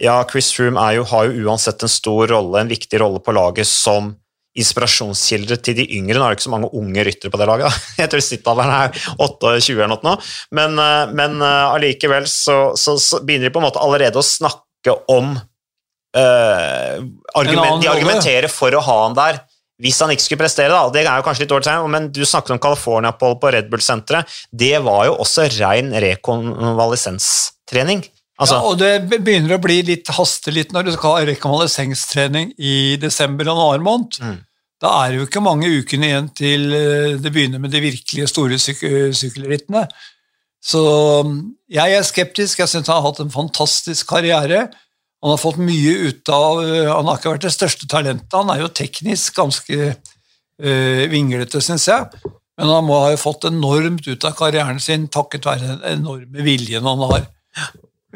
ja, 0.01 0.17
Chris 0.27 0.49
Froome 0.51 0.79
har 0.79 0.95
jo 0.99 1.47
uansett 1.47 1.83
en 1.83 1.91
stor 1.91 2.27
rolle, 2.31 2.59
en 2.59 2.71
viktig 2.71 2.99
rolle 2.99 3.21
på 3.23 3.35
laget 3.35 3.67
som 3.69 4.13
inspirasjonskilder 4.55 5.59
til 5.63 5.77
de 5.79 5.85
yngre. 5.97 6.17
Nå 6.17 6.25
er 6.25 6.33
det 6.33 6.39
ikke 6.39 6.47
så 6.47 6.53
mange 6.53 6.71
unge 6.77 7.05
ryttere 7.07 7.33
på 7.33 7.39
det 7.41 7.47
laget. 7.49 7.65
Da. 7.67 7.71
Jeg 8.03 8.11
tror 8.11 8.23
snittalderen 8.23 8.75
er 8.75 8.87
28 9.25 9.75
eller 9.75 10.05
noe, 10.07 10.15
men, 10.55 10.71
eh, 10.81 11.15
men 11.17 11.31
eh, 11.41 11.73
allikevel 11.75 12.29
så, 12.31 12.59
så, 12.79 12.95
så, 13.01 13.15
begynner 13.25 13.49
de 13.49 13.55
på 13.55 13.63
en 13.63 13.67
måte 13.67 13.83
allerede 13.83 14.21
å 14.21 14.25
snakke 14.25 14.93
om 15.09 15.33
uh, 15.33 16.95
argument, 17.33 17.81
De 17.81 17.89
argumenterer 17.89 18.51
for 18.53 18.69
å 18.77 18.83
ha 18.85 18.97
han 19.07 19.15
der 19.17 19.39
hvis 19.81 19.97
han 19.99 20.11
ikke 20.13 20.23
skulle 20.23 20.43
prestere, 20.45 20.71
da, 20.71 20.87
det 20.93 21.01
er 21.03 21.17
jo 21.19 21.25
kanskje 21.25 21.43
litt 21.43 21.51
dårlig 21.51 21.67
tegn, 21.67 21.89
men 21.91 22.05
du 22.15 22.21
snakket 22.23 22.53
om 22.55 22.61
California-opphold 22.63 23.41
på 23.41 23.51
Red 23.51 23.67
Bull-senteret, 23.71 24.23
det 24.55 24.77
var 24.85 25.01
jo 25.09 25.17
også 25.19 25.49
rein 25.57 25.89
rekonvalisenstrening. 26.05 28.05
Altså. 28.35 28.57
Ja, 28.57 28.67
og 28.67 28.79
det 28.81 29.21
begynner 29.23 29.55
å 29.55 29.63
bli 29.63 29.79
litt 29.87 30.09
hastelig 30.11 30.67
når 30.75 30.89
du 30.89 30.91
skal 30.95 31.13
ha 31.15 31.27
rekonvalesenstrening 31.29 32.51
i 32.59 32.97
desember 32.99 33.47
og 33.47 33.55
januar 33.55 33.85
måned. 33.85 34.17
Mm. 34.19 34.41
Da 34.83 34.91
er 34.99 35.13
det 35.13 35.21
jo 35.21 35.27
ikke 35.29 35.43
mange 35.43 35.69
ukene 35.71 36.09
igjen 36.09 36.27
til 36.35 36.65
eh, 36.75 37.13
det 37.21 37.31
begynner 37.31 37.61
med 37.63 37.71
de 37.71 37.79
virkelige 37.85 38.27
store 38.27 38.59
syk 38.59 38.83
sykkelrittene. 39.15 39.85
Så 40.65 40.81
mm, 41.23 41.37
jeg 41.77 41.95
er 41.95 42.03
skeptisk. 42.03 42.59
Jeg 42.59 42.71
syns 42.71 42.91
han 42.91 42.99
har 42.99 43.07
hatt 43.07 43.21
en 43.23 43.31
fantastisk 43.31 44.09
karriere. 44.09 44.65
Han 45.23 45.31
har 45.31 45.39
fått 45.41 45.61
mye 45.61 45.93
ut 46.09 46.33
av 46.33 46.59
eh, 46.65 46.91
Han 46.91 47.07
har 47.07 47.21
ikke 47.21 47.37
vært 47.37 47.47
det 47.47 47.55
største 47.55 47.87
talentet, 47.89 48.35
han 48.35 48.51
er 48.51 48.65
jo 48.65 48.73
teknisk 48.73 49.39
ganske 49.39 49.79
øh, 49.95 51.05
vinglete, 51.11 51.63
syns 51.63 51.87
jeg. 51.87 52.27
Men 52.59 52.71
han 52.71 52.85
må 52.87 52.99
ha 53.05 53.15
fått 53.19 53.47
enormt 53.47 54.05
ut 54.07 54.27
av 54.27 54.35
karrieren 54.35 54.83
sin 54.83 55.07
takket 55.11 55.47
være 55.47 55.71
den 55.71 55.87
enorme 55.95 56.43
viljen 56.43 56.87
han 56.87 57.07
har 57.07 57.31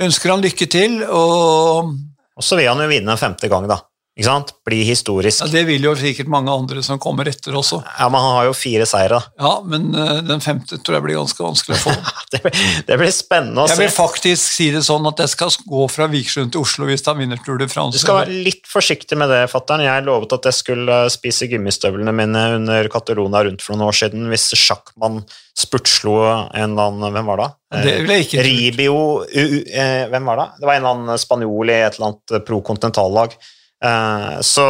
ønsker 0.05 0.33
han 0.33 0.43
lykke 0.43 0.67
til. 0.71 0.99
Og, 1.05 1.93
og 2.35 2.45
så 2.45 2.59
vil 2.59 2.69
han 2.71 2.83
jo 2.83 2.89
vinne 2.91 3.15
en 3.15 3.21
femte 3.21 3.49
gang, 3.51 3.67
da. 3.69 3.81
Ikke 4.19 4.27
sant? 4.27 4.49
Bli 4.67 4.81
historisk. 4.83 5.45
Ja, 5.45 5.47
Det 5.53 5.61
vil 5.69 5.85
jo 5.85 5.93
sikkert 5.95 6.27
mange 6.31 6.51
andre 6.51 6.81
som 6.83 6.99
kommer 6.99 7.29
etter 7.31 7.55
også. 7.55 7.77
Ja, 7.87 8.09
Men 8.11 8.19
han 8.19 8.33
har 8.35 8.47
jo 8.49 8.55
fire 8.57 8.87
seire. 8.89 9.21
Ja, 9.39 9.51
men 9.63 9.93
uh, 9.95 10.19
den 10.27 10.41
femte 10.43 10.75
tror 10.83 10.97
jeg 10.97 11.05
blir 11.05 11.15
ganske 11.21 11.43
vanskelig 11.45 11.77
å 11.77 11.83
få. 11.85 11.93
det, 12.33 12.41
blir, 12.43 12.57
det, 12.89 12.97
blir, 12.99 13.13
spennende 13.15 13.63
å 13.63 13.69
se. 13.69 13.77
Jeg 13.77 13.85
vil 13.85 13.93
faktisk 13.95 14.55
si 14.57 14.67
det 14.75 14.81
sånn 14.83 15.07
at 15.07 15.21
jeg 15.23 15.31
skal 15.31 15.53
gå 15.63 15.85
fra 15.93 16.09
Vikersund 16.11 16.51
til 16.51 16.65
Oslo 16.65 16.89
hvis 16.89 17.05
han 17.07 17.21
vinner 17.21 17.39
Tour 17.45 17.61
de 17.61 17.69
France. 17.71 17.95
Du 17.95 18.03
skal 18.03 18.19
være 18.19 18.41
litt 18.49 18.67
forsiktig 18.67 19.15
med 19.19 19.31
det, 19.31 19.45
fatter'n. 19.53 19.85
Jeg 19.85 20.03
lovet 20.07 20.35
at 20.35 20.49
jeg 20.49 20.57
skulle 20.57 20.97
spise 21.13 21.47
gummistøvlene 21.53 22.15
mine 22.19 22.43
under 22.57 22.89
Catalona 22.91 23.45
rundt 23.47 23.63
for 23.63 23.77
noen 23.77 23.87
år 23.87 23.99
siden 24.01 24.27
hvis 24.33 24.49
sjakkmann 24.59 25.21
spurtslo 25.59 26.17
en 26.25 26.73
eller 26.73 26.91
annen 26.91 27.15
Hvem 27.15 27.31
var 27.31 27.39
det? 27.39 27.47
Det 27.85 27.95
vil 28.01 28.13
jeg 28.13 28.27
ikke 28.27 28.43
Ribio 28.45 28.99
u, 29.23 29.39
u, 29.39 29.63
eh, 29.63 30.03
Hvem 30.11 30.27
var 30.31 30.41
det? 30.41 30.47
Det 30.59 30.67
var 30.67 30.75
en 30.75 30.83
eller 30.83 30.97
annen 30.97 31.23
spanjol 31.23 31.71
i 31.71 31.79
et 31.79 31.97
eller 31.97 32.11
annet 32.11 32.45
pro 32.47 32.59
kontinentallag. 32.65 33.35
Uh, 33.79 34.41
så 34.43 34.65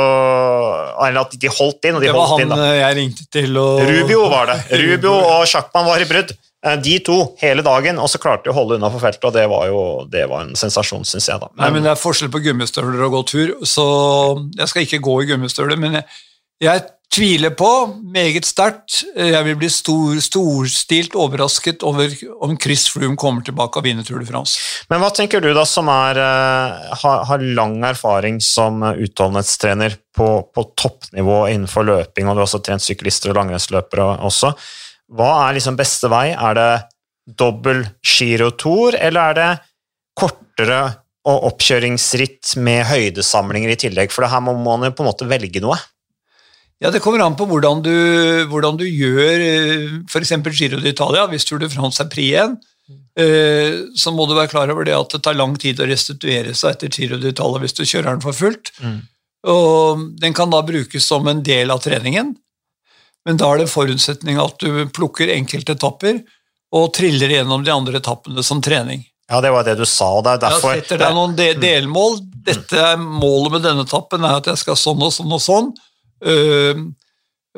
at 1.01 1.31
de 1.41 1.49
holdt 1.49 1.87
inn, 1.89 1.97
og 1.97 2.03
de 2.03 2.09
det 2.09 2.13
var 2.13 2.29
holdt 2.29 2.43
han 2.43 2.51
inn. 2.53 2.61
Eh, 2.61 2.75
jeg 2.77 2.97
ringte 2.99 3.25
til 3.33 3.57
og... 3.57 3.81
Rubio 3.89 4.27
var 4.29 4.51
det. 4.51 4.59
Rubio 4.83 5.15
og 5.17 5.47
Sjakkmann 5.49 5.89
var 5.89 6.03
i 6.03 6.07
brudd. 6.09 6.35
Uh, 6.65 6.75
de 6.83 6.97
to 7.07 7.17
hele 7.39 7.63
dagen, 7.65 7.97
og 7.97 8.11
så 8.11 8.21
klarte 8.21 8.45
de 8.45 8.53
å 8.53 8.57
holde 8.57 8.77
unna 8.77 8.91
for 8.93 9.01
feltet, 9.01 9.25
og 9.25 9.33
det 9.33 9.47
var 9.49 9.65
jo 9.71 9.81
det 10.11 10.27
var 10.29 10.45
en 10.45 10.53
sensasjon, 10.59 11.07
syns 11.09 11.29
jeg. 11.31 11.41
da. 11.41 11.49
Men, 11.55 11.63
Nei, 11.63 11.71
men 11.77 11.87
Det 11.87 11.93
er 11.95 12.03
forskjell 12.03 12.31
på 12.33 12.43
gummistøvler 12.45 13.07
og 13.07 13.17
gå 13.17 13.25
tur, 13.33 13.55
så 13.65 13.87
jeg 14.59 14.71
skal 14.71 14.85
ikke 14.85 15.01
gå 15.09 15.17
i 15.23 15.29
gummistøvler. 15.31 15.79
Men 15.81 16.01
jeg, 16.01 16.05
jeg 16.67 16.85
tviler 17.09 17.53
på, 17.57 17.69
meget 18.13 18.45
sterkt. 18.45 19.01
Jeg 19.17 19.41
vil 19.47 19.57
bli 19.59 19.69
stor, 19.73 20.19
storstilt 20.21 21.15
overrasket 21.17 21.83
over 21.87 22.13
om 22.45 22.53
Chris 22.61 22.85
Froome 22.93 23.17
kommer 23.19 23.45
tilbake 23.45 23.81
og 23.81 23.87
vinner 23.87 24.05
Tour 24.05 24.21
de 24.21 24.29
France. 24.29 24.59
Men 24.91 25.01
hva 25.01 25.09
tenker 25.15 25.41
du, 25.41 25.49
da, 25.55 25.65
som 25.67 25.89
er, 25.91 26.21
uh, 26.21 26.93
har, 27.01 27.25
har, 27.31 27.47
lang 27.57 27.79
erfaring 27.89 28.39
som 28.43 28.83
utholdenhetstrener 28.91 29.97
på, 30.15 30.29
på, 30.53 30.67
toppnivå 30.77 31.41
innenfor 31.49 31.87
løping, 31.89 32.29
og 32.29 32.37
du 32.37 32.43
har 32.43 32.47
også 32.47 32.61
trent 32.65 32.85
syklister 32.85 33.33
og 33.33 33.41
langrennsløpere 33.41 34.09
også. 34.29 34.53
Hva 35.17 35.33
er 35.47 35.57
liksom 35.57 35.79
beste 35.79 36.11
vei? 36.13 36.27
Er 36.37 36.57
det 36.57 36.71
dobbel 37.39 37.85
girotour, 38.05 38.97
eller 38.97 39.31
er 39.31 39.39
det 39.39 39.51
kortere 40.19 40.81
og 41.29 41.45
oppkjøringsritt 41.51 42.55
med 42.61 42.85
høydesamlinger 42.89 43.73
i 43.73 43.79
tillegg? 43.87 44.13
For 44.13 44.25
det 44.25 44.33
her 44.33 44.45
må 44.45 44.53
man 44.61 44.85
jo 44.85 44.93
på 44.93 45.05
en 45.05 45.09
måte 45.09 45.29
velge 45.29 45.61
noe. 45.63 45.79
Ja, 46.79 46.91
Det 46.91 47.01
kommer 47.03 47.19
an 47.19 47.35
på 47.35 47.47
hvordan 47.49 47.81
du, 47.83 47.93
hvordan 48.47 48.77
du 48.79 48.85
gjør 48.87 49.41
eh, 49.43 49.87
f.eks. 50.07 50.31
Giro 50.55 50.79
d'Italia. 50.79 51.27
Hvis 51.27 51.47
Tour 51.47 51.59
de 51.59 51.67
France 51.71 51.99
er 51.99 52.07
pri 52.11 52.29
igjen, 52.31 52.55
eh, 53.19 53.83
så 53.99 54.13
må 54.15 54.27
du 54.29 54.35
være 54.37 54.51
klar 54.53 54.71
over 54.71 54.87
det 54.87 54.95
at 54.95 55.11
det 55.11 55.21
tar 55.25 55.35
lang 55.35 55.57
tid 55.59 55.81
å 55.81 55.89
restituere 55.89 56.55
seg 56.55 56.77
etter 56.77 56.93
Giro 56.95 57.19
d'Italia 57.19 57.59
hvis 57.59 57.75
du 57.75 57.83
kjører 57.83 58.13
den 58.13 58.23
for 58.23 58.37
fullt. 58.37 58.71
Mm. 58.79 59.01
Og 59.51 60.05
Den 60.19 60.35
kan 60.35 60.51
da 60.51 60.63
brukes 60.63 61.03
som 61.03 61.27
en 61.27 61.43
del 61.43 61.71
av 61.71 61.83
treningen, 61.83 62.33
men 63.27 63.39
da 63.39 63.51
er 63.51 63.63
det 63.63 63.71
forutsetning 63.71 64.39
at 64.39 64.63
du 64.63 64.87
plukker 64.95 65.31
enkeltetapper 65.35 66.23
og 66.75 66.91
triller 66.95 67.33
gjennom 67.33 67.63
de 67.65 67.73
andre 67.73 67.99
etappene 67.99 68.43
som 68.45 68.61
trening. 68.63 69.03
Ja, 69.29 69.41
det 69.43 69.51
var 69.53 69.67
det 69.67 69.75
du 69.77 69.85
sa. 69.85 70.07
og 70.17 70.23
det 70.25 70.37
er 70.37 70.43
derfor... 70.47 70.73
Jeg 70.73 70.85
setter 70.87 71.03
deg 71.03 71.13
noen 71.13 71.35
delmål. 71.37 72.17
Dette 72.47 72.95
Målet 72.97 73.57
med 73.57 73.67
denne 73.67 73.85
etappen 73.85 74.23
er 74.25 74.39
at 74.39 74.47
jeg 74.49 74.63
skal 74.63 74.79
sånn 74.79 75.03
og 75.05 75.13
sånn 75.13 75.35
og 75.35 75.43
sånn. 75.43 75.69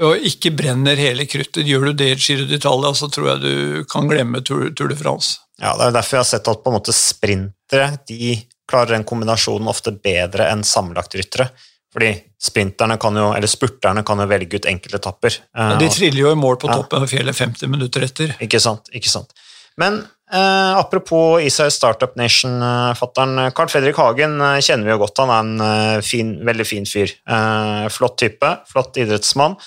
Og 0.01 0.27
ikke 0.27 0.53
brenner 0.55 0.99
hele 0.99 1.25
kruttet. 1.29 1.67
Gjør 1.67 1.89
du 1.89 1.99
det 1.99 2.13
i 2.13 2.19
Giro 2.19 2.45
d'Italia, 2.49 2.93
så 2.95 3.09
tror 3.11 3.33
jeg 3.33 3.41
du 3.43 3.83
kan 3.91 4.07
glemme 4.09 4.39
Tour, 4.45 4.69
Tour, 4.77 4.89
de 4.89 4.97
France. 4.97 5.41
Ja, 5.59 5.75
Det 5.77 5.89
er 5.89 5.97
derfor 5.99 6.17
jeg 6.17 6.23
har 6.23 6.31
sett 6.31 6.47
at 6.47 6.63
på 6.63 6.71
en 6.71 6.77
måte 6.79 6.95
sprintere 6.95 7.89
de 8.07 8.39
klarer 8.71 8.95
den 8.95 9.03
kombinasjonen 9.03 9.67
ofte 9.67 9.91
bedre 9.91 10.47
enn 10.49 10.63
sammenlagtryttere. 10.63 11.49
Fordi 11.91 12.13
sprinterne 12.39 12.95
kan 13.01 13.17
jo, 13.19 13.33
eller 13.35 13.51
spurterne 13.51 14.05
kan 14.07 14.21
jo 14.23 14.27
velge 14.31 14.61
ut 14.61 14.67
enkeltetapper. 14.71 15.35
Ja, 15.51 15.73
de 15.75 15.89
triller 15.91 16.21
jo 16.23 16.31
i 16.31 16.39
mål 16.39 16.55
på 16.61 16.71
toppen 16.71 17.03
av 17.03 17.11
fjellet 17.11 17.35
50 17.35 17.67
minutter 17.67 18.05
etter. 18.07 18.31
Ikke 18.39 18.61
sant, 18.63 18.87
ikke 18.95 19.11
sant. 19.11 19.35
Men 19.79 20.01
eh, 20.33 20.73
apropos 20.77 21.41
Isai 21.41 21.71
Startup 21.71 22.15
Nation-fatteren. 22.19 23.51
Carl 23.55 23.71
Fredrik 23.71 23.99
Hagen 24.01 24.39
eh, 24.41 24.59
kjenner 24.63 24.89
vi 24.89 24.95
jo 24.95 25.01
godt. 25.03 25.21
Han 25.23 25.31
er 25.31 25.45
en 25.45 25.67
eh, 25.67 25.99
fin, 26.05 26.33
veldig 26.47 26.67
fin 26.67 26.87
fyr. 26.89 27.13
Eh, 27.27 27.85
flott 27.93 28.17
type, 28.21 28.51
flott 28.71 28.99
idrettsmann. 29.01 29.57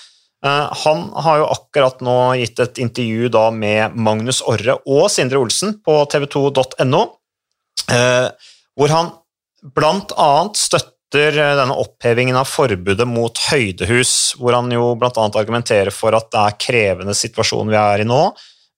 Eh, 0.45 0.65
han 0.85 1.05
har 1.25 1.41
jo 1.41 1.51
akkurat 1.57 2.01
nå 2.05 2.17
gitt 2.41 2.61
et 2.61 2.81
intervju 2.83 3.31
da 3.33 3.47
med 3.51 3.95
Magnus 3.97 4.43
Orre 4.45 4.77
og 4.85 5.07
Sindre 5.13 5.41
Olsen 5.41 5.79
på 5.85 6.01
tv2.no, 6.11 7.05
eh, 7.91 8.27
hvor 8.75 8.93
han 8.93 9.13
blant 9.75 10.13
annet 10.21 10.59
støtter 10.59 10.91
denne 11.33 11.77
opphevingen 11.79 12.35
av 12.37 12.49
forbudet 12.49 13.07
mot 13.07 13.39
høydehus, 13.47 14.35
hvor 14.37 14.57
han 14.57 14.67
jo 14.73 14.91
blant 14.99 15.17
annet 15.21 15.37
argumenterer 15.39 15.93
for 15.95 16.13
at 16.17 16.27
det 16.33 16.41
er 16.41 16.57
krevende 16.59 17.15
situasjonen 17.17 17.71
vi 17.71 17.79
er 17.79 18.03
i 18.03 18.07
nå 18.09 18.19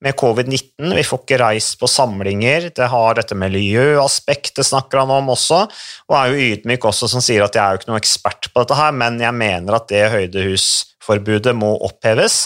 med 0.03 0.15
covid-19. 0.17 0.93
Vi 0.95 1.03
får 1.05 1.21
ikke 1.23 1.39
reist 1.41 1.77
på 1.81 1.89
samlinger. 1.89 2.69
Det 2.75 2.89
har 2.91 3.17
dette 3.17 3.37
miljøaspektet 3.37 4.67
snakker 4.67 5.01
han 5.01 5.13
om 5.13 5.31
også, 5.33 5.63
og 6.09 6.17
er 6.19 6.33
jo 6.33 6.51
ydmyk 6.51 6.85
også 6.85 7.09
som 7.11 7.23
sier 7.23 7.45
at 7.45 7.57
jeg 7.57 7.63
er 7.63 7.73
jo 7.73 7.81
ikke 7.81 7.89
noen 7.91 8.01
ekspert 8.01 8.49
på 8.51 8.61
dette 8.63 8.77
her, 8.77 8.93
men 8.93 9.17
jeg 9.23 9.33
mener 9.37 9.79
at 9.79 9.87
det 9.89 10.03
høydehusforbudet 10.13 11.55
må 11.57 11.73
oppheves. 11.87 12.43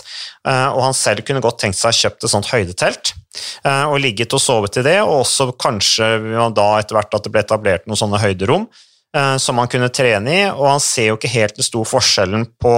Eh, 0.48 0.70
og 0.72 0.86
han 0.88 0.98
selv 0.98 1.26
kunne 1.28 1.44
godt 1.44 1.60
tenkt 1.66 1.80
seg 1.82 1.92
å 1.92 2.00
kjøpt 2.06 2.28
et 2.28 2.36
sånt 2.36 2.52
høydetelt 2.54 3.14
eh, 3.68 3.86
og 3.90 4.00
ligget 4.04 4.38
og 4.38 4.44
sovet 4.44 4.80
i 4.80 4.88
det, 4.88 4.98
og 5.04 5.26
også 5.26 5.52
kanskje 5.60 6.14
da 6.56 6.72
etter 6.80 7.00
hvert 7.00 7.20
at 7.20 7.28
det 7.28 7.36
ble 7.36 7.44
etablert 7.44 7.88
noen 7.88 8.00
sånne 8.00 8.24
høyderom 8.24 8.70
eh, 9.18 9.38
som 9.44 9.60
han 9.60 9.72
kunne 9.72 9.92
trene 9.92 10.38
i, 10.40 10.44
og 10.56 10.70
han 10.78 10.84
ser 10.84 11.12
jo 11.12 11.20
ikke 11.20 11.36
helt 11.36 11.60
den 11.60 11.68
store 11.68 11.92
forskjellen 11.98 12.48
på 12.62 12.76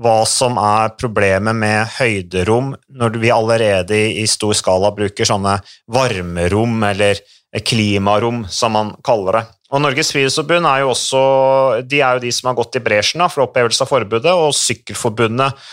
hva 0.00 0.22
som 0.28 0.56
er 0.60 0.94
problemet 1.00 1.56
med 1.56 1.90
høyderom, 1.98 2.72
når 2.96 3.18
vi 3.20 3.32
allerede 3.34 3.98
i 4.22 4.26
stor 4.30 4.56
skala 4.56 4.92
bruker 4.96 5.28
sånne 5.28 5.58
varmerom 5.92 6.80
eller 6.88 7.20
klimarom, 7.66 8.44
som 8.48 8.76
man 8.76 8.94
kaller 9.04 9.40
det. 9.40 9.44
Og 9.70 9.82
Norges 9.82 10.10
Friluftsforbund 10.10 10.66
er 10.66 10.82
jo 10.82 10.90
også 10.92 11.20
de 11.86 12.00
er 12.02 12.16
jo 12.16 12.24
de 12.24 12.32
som 12.34 12.50
har 12.50 12.56
gått 12.58 12.78
i 12.78 12.82
bresjen 12.82 13.22
for 13.30 13.44
opphevelse 13.44 13.84
av 13.84 13.90
forbudet, 13.90 14.32
og 14.32 14.54
Sykkelforbundet, 14.56 15.68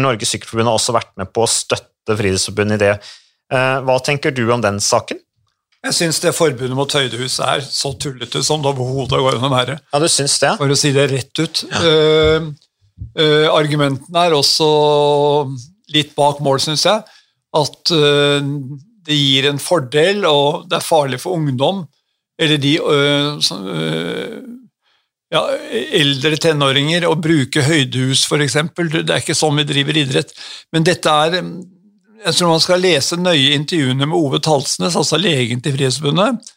Norges 0.00 0.34
Sykkelforbund 0.34 0.70
har 0.72 0.80
også 0.80 0.96
vært 0.96 1.12
med 1.20 1.30
på 1.34 1.44
å 1.44 1.50
støtte 1.50 2.18
Friluftsforbundet 2.18 2.80
i 2.80 2.84
det. 2.86 2.96
Eh, 3.54 3.78
hva 3.86 4.00
tenker 4.02 4.34
du 4.34 4.44
om 4.50 4.62
den 4.62 4.80
saken? 4.82 5.20
Jeg 5.86 5.94
syns 5.94 6.18
det 6.18 6.32
forbudet 6.34 6.74
mot 6.74 6.90
høydehus 6.90 7.36
er 7.44 7.60
så 7.62 7.92
tullete 8.00 8.40
som 8.42 8.62
det 8.62 8.72
overhodet 8.72 9.20
går 9.22 9.36
an 9.38 9.46
å 9.46 9.52
være. 9.52 9.76
Ja, 9.92 10.00
du 10.02 10.08
syns 10.10 10.34
det? 10.42 10.56
For 10.58 10.72
å 10.72 10.78
si 10.78 10.90
det 10.96 11.04
rett 11.12 11.42
ut. 11.42 11.62
Ja. 11.70 11.82
Uh, 11.84 12.48
Uh, 13.16 13.48
argumentene 13.52 14.26
er 14.26 14.34
også 14.36 14.66
litt 15.92 16.14
bak 16.16 16.42
mål, 16.44 16.60
syns 16.64 16.86
jeg. 16.88 17.04
At 17.56 17.92
uh, 17.92 18.40
det 19.06 19.16
gir 19.16 19.48
en 19.50 19.60
fordel, 19.62 20.24
og 20.28 20.66
det 20.70 20.80
er 20.80 20.84
farlig 20.84 21.20
for 21.22 21.38
ungdom, 21.38 21.84
eller 22.36 22.58
de 22.60 22.72
som, 23.40 23.62
ja, 25.32 25.40
eldre 25.96 26.36
tenåringer, 26.42 27.06
å 27.08 27.14
bruke 27.16 27.62
høydehus, 27.64 28.26
f.eks. 28.26 28.58
Det 28.74 29.06
er 29.06 29.22
ikke 29.22 29.36
sånn 29.38 29.56
vi 29.62 29.64
driver 29.70 29.96
idrett. 30.02 30.34
Men 30.74 30.84
dette 30.84 31.08
er 31.08 31.38
Jeg 31.38 32.34
tror 32.34 32.50
man 32.50 32.60
skal 32.60 32.82
lese 32.82 33.16
nøye 33.16 33.54
intervjuene 33.54 34.10
med 34.10 34.18
Ove 34.18 34.42
Talsnes, 34.42 34.98
altså 34.98 35.16
legen 35.16 35.62
til 35.62 35.78
Frihetsforbundet, 35.78 36.52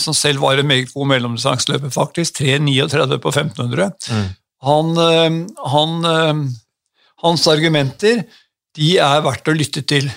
som 0.00 0.16
selv 0.16 0.42
var 0.42 0.58
en 0.58 0.66
meget 0.66 0.90
god 0.94 1.12
mellomdistanseløper, 1.12 1.92
faktisk. 1.92 2.40
3,39 2.40 3.20
på 3.20 3.34
1500. 3.36 3.92
Mm. 4.08 4.30
Han, 4.62 4.96
eh, 4.96 5.38
han, 5.72 6.04
eh, 6.04 6.42
hans 7.22 7.46
argumenter 7.50 8.24
de 8.76 8.96
er 8.98 9.24
verdt 9.24 9.50
å 9.50 9.56
lytte 9.56 9.82
til. 9.84 10.08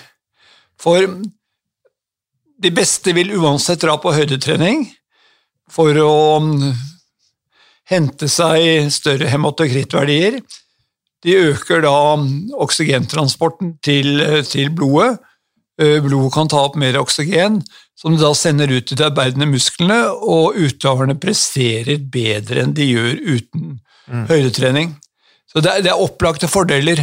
For 0.80 1.06
de 2.56 2.72
beste 2.72 3.12
vil 3.16 3.34
uansett 3.36 3.82
dra 3.84 3.96
på 4.00 4.14
høydetrening 4.16 4.86
for 5.72 5.98
å 6.00 6.40
mm, 6.40 6.70
hente 7.90 8.28
seg 8.32 8.88
større 8.94 9.28
hematokrittverdier. 9.32 10.38
De 11.26 11.38
øker 11.50 11.82
da 11.84 11.96
mm, 12.20 12.54
oksygentransporten 12.64 13.76
til, 13.84 14.22
til 14.48 14.70
blodet. 14.70 15.18
Eh, 15.76 15.98
blodet 16.00 16.32
kan 16.32 16.48
ta 16.48 16.62
opp 16.64 16.78
mer 16.80 16.96
oksygen, 17.02 17.58
som 17.98 18.14
de 18.14 18.22
da 18.22 18.30
sender 18.36 18.70
ut 18.72 18.86
til 18.88 18.96
de 18.96 19.04
arbeidende 19.10 19.50
musklene, 19.50 19.98
og 20.14 20.56
utøverne 20.56 21.18
presterer 21.20 22.00
bedre 22.00 22.62
enn 22.62 22.72
de 22.76 22.88
gjør 22.94 23.18
uten 23.26 23.74
mm. 24.06 24.24
høydetrening. 24.30 24.94
Så 25.50 25.62
det 25.62 25.72
er, 25.72 25.84
det 25.84 25.92
er, 25.92 26.02
opplagte 26.02 26.50
fordeler. 26.50 27.02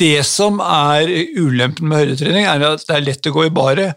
Det 0.00 0.20
som 0.28 0.60
er 0.64 1.10
ulempen 1.36 1.90
med 1.90 2.04
høydetrening, 2.04 2.46
er 2.48 2.66
at 2.68 2.84
det 2.86 2.96
er 2.96 3.06
lett 3.06 3.30
å 3.30 3.34
gå 3.34 3.46
i 3.48 3.54
baret, 3.54 3.96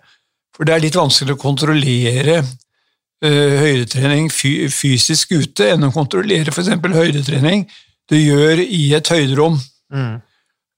for 0.55 0.67
det 0.67 0.75
er 0.75 0.83
litt 0.83 0.97
vanskelig 0.99 1.35
å 1.35 1.39
kontrollere 1.39 2.39
uh, 2.43 3.53
høydetrening 3.63 4.27
fysisk 4.31 5.35
ute 5.35 5.69
enn 5.73 5.87
å 5.87 5.93
kontrollere 5.95 6.51
f.eks. 6.51 6.73
høydetrening 6.95 7.67
du 8.09 8.17
gjør 8.17 8.63
i 8.63 8.89
et 8.97 9.11
høyderom. 9.13 9.59
Mm. 9.93 10.17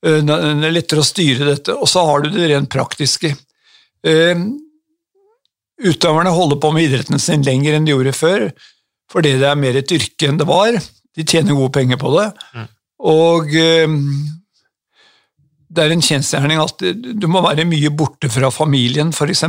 Uh, 0.06 0.20
det 0.28 0.38
er 0.38 0.76
lettere 0.76 1.02
å 1.02 1.08
styre 1.08 1.48
dette. 1.54 1.78
Og 1.78 1.90
så 1.90 2.06
har 2.06 2.26
du 2.26 2.32
det 2.34 2.52
rent 2.52 2.70
praktiske. 2.74 3.34
Uh, 4.06 4.46
utøverne 5.82 6.34
holder 6.34 6.62
på 6.62 6.74
med 6.76 6.90
idretten 6.90 7.22
sin 7.22 7.46
lenger 7.46 7.78
enn 7.78 7.88
de 7.88 7.96
gjorde 7.96 8.14
før, 8.18 8.50
fordi 9.12 9.38
det 9.42 9.50
er 9.50 9.60
mer 9.60 9.78
et 9.80 9.94
yrke 9.98 10.30
enn 10.30 10.38
det 10.42 10.50
var. 10.50 10.78
De 11.18 11.26
tjener 11.28 11.58
gode 11.58 11.74
penger 11.76 12.00
på 12.00 12.12
det. 12.16 12.28
Mm. 12.56 12.68
Og 13.12 13.50
det 15.72 15.84
er 15.84 15.94
en 15.94 16.04
kjensgjerning 16.04 16.62
at 16.62 16.84
du 17.22 17.28
må 17.32 17.42
være 17.44 17.66
mye 17.68 17.92
borte 17.96 18.30
fra 18.32 18.52
familien, 18.54 19.12
f.eks. 19.16 19.44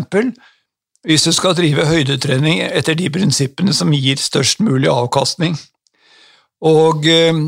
Hvis 1.02 1.26
du 1.26 1.32
skal 1.34 1.56
drive 1.58 1.86
høydetrening 1.88 2.60
etter 2.62 2.94
de 2.98 3.10
prinsippene 3.10 3.74
som 3.74 3.90
gir 3.94 4.20
størst 4.22 4.62
mulig 4.62 4.90
avkastning. 4.90 5.56
Og 6.62 7.08
eh, 7.10 7.40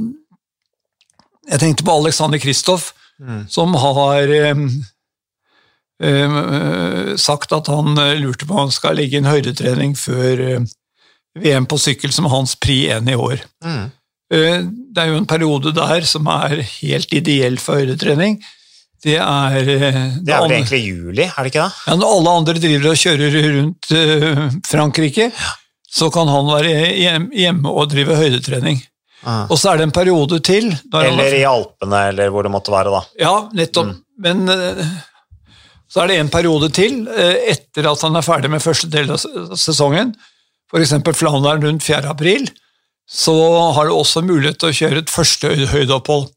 jeg 1.52 1.62
tenkte 1.62 1.86
på 1.86 1.94
Alexander 1.94 2.42
Kristoff, 2.42 2.90
mm. 3.22 3.44
som 3.52 3.76
har 3.78 4.32
eh, 4.34 4.64
eh, 6.02 7.14
sagt 7.20 7.54
at 7.54 7.70
han 7.70 7.94
lurte 8.18 8.48
på 8.48 8.56
om 8.56 8.64
han 8.64 8.74
skal 8.74 8.98
legge 8.98 9.20
inn 9.20 9.30
høydetrening 9.30 9.94
før 9.98 10.64
VM 11.38 11.68
på 11.70 11.78
sykkel 11.78 12.14
som 12.14 12.26
hans 12.30 12.56
pri 12.58 12.88
1 12.96 13.10
i 13.10 13.18
år. 13.18 13.46
Mm. 13.62 13.86
Det 14.34 15.02
er 15.02 15.10
jo 15.10 15.20
en 15.20 15.30
periode 15.30 15.72
der 15.76 16.06
som 16.08 16.28
er 16.32 16.60
helt 16.80 17.14
ideell 17.16 17.58
for 17.62 17.80
høydetrening. 17.80 18.38
Det 19.04 19.18
er 19.20 19.58
eh, 19.60 19.98
Det 20.24 20.32
er 20.32 20.42
vel 20.46 20.54
egentlig 20.56 20.80
juli, 20.80 21.26
er 21.26 21.44
det 21.44 21.52
ikke 21.52 21.66
det? 21.66 21.82
Ja, 21.88 21.96
Når 22.00 22.14
alle 22.16 22.34
andre 22.40 22.54
driver 22.62 22.90
og 22.90 23.00
kjører 23.02 23.36
rundt 23.58 23.90
uh, 23.92 24.44
Frankrike, 24.64 25.28
så 25.94 26.08
kan 26.14 26.30
han 26.32 26.48
være 26.48 27.26
hjemme 27.36 27.70
og 27.70 27.90
drive 27.92 28.16
høydetrening. 28.18 28.80
Ah. 29.24 29.44
Og 29.48 29.58
så 29.60 29.72
er 29.72 29.80
det 29.80 29.88
en 29.88 29.94
periode 29.94 30.40
til 30.44 30.70
Eller 30.72 31.36
i 31.36 31.44
Alpene, 31.48 32.00
eller 32.10 32.32
hvor 32.32 32.44
det 32.44 32.52
måtte 32.52 32.72
være, 32.74 32.92
da. 32.92 33.02
Ja, 33.20 33.34
nettopp. 33.56 33.92
Mm. 33.92 34.00
Men 34.24 34.42
så 35.88 36.02
er 36.02 36.10
det 36.10 36.18
en 36.20 36.32
periode 36.32 36.68
til 36.74 37.06
etter 37.08 37.88
at 37.88 38.02
han 38.04 38.18
er 38.18 38.26
ferdig 38.26 38.50
med 38.52 38.62
første 38.62 38.90
del 38.92 39.14
av 39.14 39.22
sesongen, 39.56 40.12
f.eks. 40.68 40.92
Flandern 41.16 41.64
rundt 41.64 41.86
4. 41.86 42.02
april, 42.10 42.44
så 43.10 43.34
har 43.76 43.86
du 43.86 43.94
også 43.94 44.24
mulighet 44.24 44.58
til 44.60 44.70
å 44.70 44.76
kjøre 44.78 45.02
et 45.02 45.12
første 45.12 45.50
høydeopphold. 45.72 46.30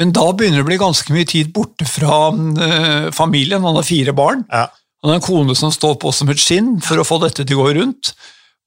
Men 0.00 0.14
da 0.16 0.26
begynner 0.32 0.62
det 0.62 0.64
å 0.64 0.70
bli 0.70 0.80
ganske 0.80 1.12
mye 1.12 1.28
tid 1.28 1.50
borte 1.54 1.86
fra 1.88 2.30
uh, 2.32 3.10
familien. 3.12 3.62
Han 3.62 3.76
har 3.76 3.86
fire 3.86 4.14
barn. 4.16 4.46
Ja. 4.48 4.66
Han 5.02 5.12
har 5.12 5.20
en 5.20 5.24
kone 5.24 5.56
som 5.56 5.72
står 5.72 5.98
på 6.00 6.12
som 6.12 6.30
et 6.32 6.40
skinn 6.40 6.78
for 6.84 7.00
å 7.00 7.06
få 7.06 7.20
dette 7.22 7.44
til 7.44 7.60
å 7.60 7.66
gå 7.66 7.74
rundt. 7.78 8.12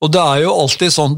Og 0.03 0.11
det 0.13 0.21
er 0.21 0.43
jo 0.43 0.55
alltid 0.63 0.91
sånn 0.91 1.13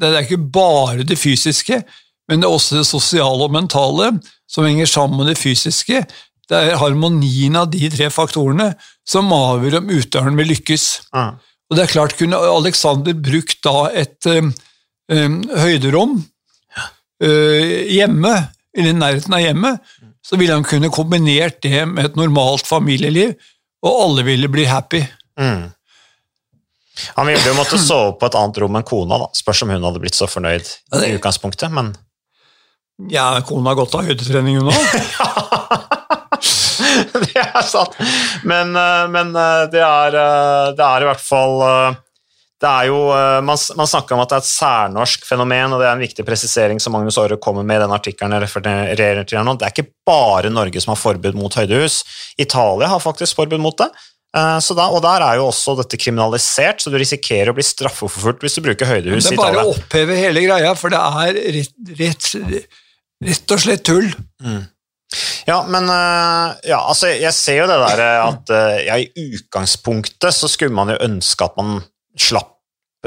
Det 0.00 0.08
er 0.08 0.24
ikke 0.24 0.40
bare 0.54 1.04
det 1.04 1.18
fysiske, 1.20 1.82
men 2.30 2.40
det 2.40 2.48
er 2.48 2.54
også 2.56 2.78
det 2.78 2.86
sosiale 2.88 3.44
og 3.44 3.52
mentale 3.52 4.14
som 4.50 4.64
henger 4.64 4.88
sammen 4.88 5.20
med 5.20 5.32
det 5.32 5.38
fysiske. 5.38 6.04
Det 6.50 6.58
er 6.58 6.78
harmonien 6.80 7.58
av 7.58 7.68
de 7.70 7.90
tre 7.92 8.08
faktorene 8.10 8.72
som 9.06 9.30
avgjør 9.34 9.80
om 9.80 9.92
utøveren 9.92 10.38
vil 10.40 10.50
lykkes. 10.54 10.86
Ja. 11.12 11.26
Og 11.70 11.78
det 11.78 11.84
er 11.84 11.92
klart, 11.92 12.16
Kunne 12.18 12.38
Alexander 12.38 13.14
brukt 13.14 13.60
da 13.66 13.90
et 13.94 14.26
um, 14.26 14.50
høyderom 15.10 16.12
uh, 16.20 17.72
hjemme 17.90 18.34
eller 18.76 18.94
i 18.94 18.96
nærheten 18.96 19.34
av 19.34 19.40
hjemmet, 19.42 19.80
så 20.22 20.36
ville 20.38 20.54
han 20.54 20.64
kunne 20.66 20.90
kombinert 20.94 21.58
det 21.64 21.86
med 21.90 22.10
et 22.10 22.18
normalt 22.18 22.66
familieliv, 22.68 23.32
og 23.82 24.02
alle 24.04 24.22
ville 24.28 24.48
bli 24.52 24.64
happy. 24.68 25.00
Mm. 25.40 25.70
Han 27.16 27.30
ville 27.30 27.48
jo 27.48 27.54
måtte 27.56 27.78
sove 27.80 28.18
på 28.20 28.28
et 28.28 28.36
annet 28.38 28.60
rom 28.62 28.76
enn 28.78 28.86
kona, 28.86 29.18
da. 29.22 29.28
spørs 29.36 29.62
om 29.64 29.72
hun 29.72 29.86
hadde 29.88 30.02
blitt 30.02 30.18
så 30.18 30.26
fornøyd 30.30 30.66
ja, 30.68 31.02
i 31.06 31.14
utgangspunktet, 31.16 31.72
men 31.74 31.86
Ja, 33.08 33.40
kona 33.48 33.72
har 33.72 33.78
gått 33.78 33.94
av 33.96 34.04
høydetrening, 34.04 34.58
hun 34.60 34.68
òg. 34.68 34.76
det 37.24 37.40
er 37.40 37.64
sant, 37.64 37.96
men, 38.44 38.76
eh, 38.76 39.06
men 39.12 39.32
eh, 39.32 39.62
det, 39.72 39.80
er, 39.80 40.16
eh, 40.20 40.66
det, 40.76 40.84
er, 40.84 41.04
i 41.04 41.08
hvert 41.08 41.24
fall 41.24 41.62
jo, 42.60 42.98
er 43.16 43.40
man, 43.46 43.56
man, 43.78 43.88
snakker 43.88 44.14
om 44.14 44.20
at 44.20 44.32
det 44.32 44.36
er 44.36 44.42
et 44.44 44.50
særnorsk 44.50 45.24
fenomen, 45.24 45.72
og 45.72 45.80
det 45.80 45.86
er 45.88 45.96
en 45.96 46.02
viktig 46.04 46.24
presisering 46.28 46.80
som 46.82 46.92
Magnus 46.92 47.16
Aare 47.20 47.38
kommer 47.40 47.64
med 47.64 47.80
i 47.80 47.84
den 47.86 47.94
artikkelen 47.96 48.36
jeg 48.36 48.44
refererer 48.44 49.24
til 49.24 49.40
nå. 49.46 49.54
Det 49.56 49.64
er 49.64 49.72
ikke 49.72 49.92
bare 50.06 50.52
Norge 50.52 50.82
som 50.84 50.92
har 50.92 51.00
forbud 51.00 51.38
mot 51.40 51.56
høydehus. 51.56 52.02
Italia 52.36 52.90
har 52.92 53.00
faktisk 53.00 53.38
forbud 53.40 53.62
mot 53.64 53.78
det. 53.80 53.88
Eh, 54.36 54.58
da, 54.76 54.86
og 54.92 55.00
Der 55.02 55.24
er 55.26 55.38
jo 55.40 55.48
også 55.48 55.74
dette 55.80 55.98
kriminalisert, 55.98 56.82
så 56.82 56.92
du 56.92 56.98
risikerer 57.00 57.50
å 57.50 57.56
bli 57.56 57.64
straffeforfulgt 57.66 58.44
hvis 58.44 58.58
du 58.58 58.66
bruker 58.68 58.86
høydehus 58.92 59.30
i 59.30 59.34
Italia. 59.34 59.40
Det 59.40 59.48
er 59.48 59.56
bare 59.56 59.64
å 59.64 59.72
oppheve 59.72 60.18
hele 60.20 60.44
greia, 60.44 60.74
for 60.78 60.92
det 60.92 61.00
er 61.00 61.40
rett, 61.56 61.72
rett, 61.98 62.28
rett 63.30 63.56
og 63.56 63.64
slett 63.64 63.86
tull. 63.88 64.10
Mm. 64.44 64.60
Ja, 65.48 65.62
men 65.66 65.88
eh, 65.90 66.60
ja, 66.70 66.78
altså, 66.84 67.08
jeg 67.10 67.32
ser 67.34 67.64
jo 67.64 67.70
det 67.72 67.80
der 67.88 68.04
at 68.20 68.52
ja, 68.84 69.00
i 69.00 69.08
utgangspunktet 69.32 70.36
så 70.36 70.52
skulle 70.52 70.76
man 70.76 70.92
jo 70.92 71.00
ønske 71.08 71.48
at 71.48 71.56
man 71.58 71.80
slapp 72.18 72.56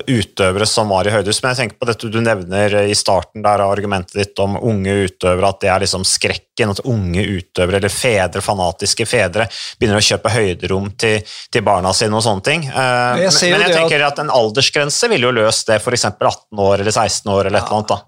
utøvere 0.09 0.65
som 0.65 0.89
var 0.89 1.05
i 1.05 1.11
høydehus. 1.13 1.39
Men 1.43 1.53
jeg 1.53 1.59
tenker 1.59 1.77
på 1.77 1.87
dette 1.87 2.09
du 2.09 2.17
nevner 2.23 2.75
i 2.89 2.95
starten 2.97 3.43
der 3.45 3.61
argumentet 3.61 4.15
ditt 4.17 4.39
om 4.41 4.55
unge 4.57 4.95
utøvere, 5.05 5.51
at 5.51 5.59
det 5.61 5.69
er 5.69 5.83
liksom 5.83 6.05
skrekken. 6.07 6.73
At 6.73 6.81
unge 6.89 7.21
utøvere, 7.21 7.77
eller 7.77 7.93
fedre, 7.93 8.41
fanatiske 8.41 9.05
fedre, 9.09 9.45
begynner 9.77 10.01
å 10.01 10.05
kjøpe 10.07 10.33
høyderom 10.33 10.89
til, 10.97 11.21
til 11.53 11.65
barna 11.65 11.93
sine 11.93 12.17
og 12.17 12.25
sånne 12.25 12.45
ting. 12.47 12.65
Uh, 12.71 13.21
jeg 13.21 13.29
men, 13.29 13.59
men 13.59 13.67
jeg 13.67 13.77
tenker 13.77 14.07
at... 14.07 14.17
at 14.17 14.23
en 14.25 14.33
aldersgrense 14.33 15.11
ville 15.11 15.29
jo 15.29 15.37
løst 15.37 15.69
det, 15.69 15.77
f.eks. 15.81 16.09
18 16.09 16.65
år 16.65 16.81
eller 16.81 16.93
16 16.93 17.29
år 17.29 17.51
eller 17.51 17.59
ja. 17.59 17.61
et 17.61 17.69
eller 17.69 17.79
annet. 17.83 17.93
da. 17.93 18.01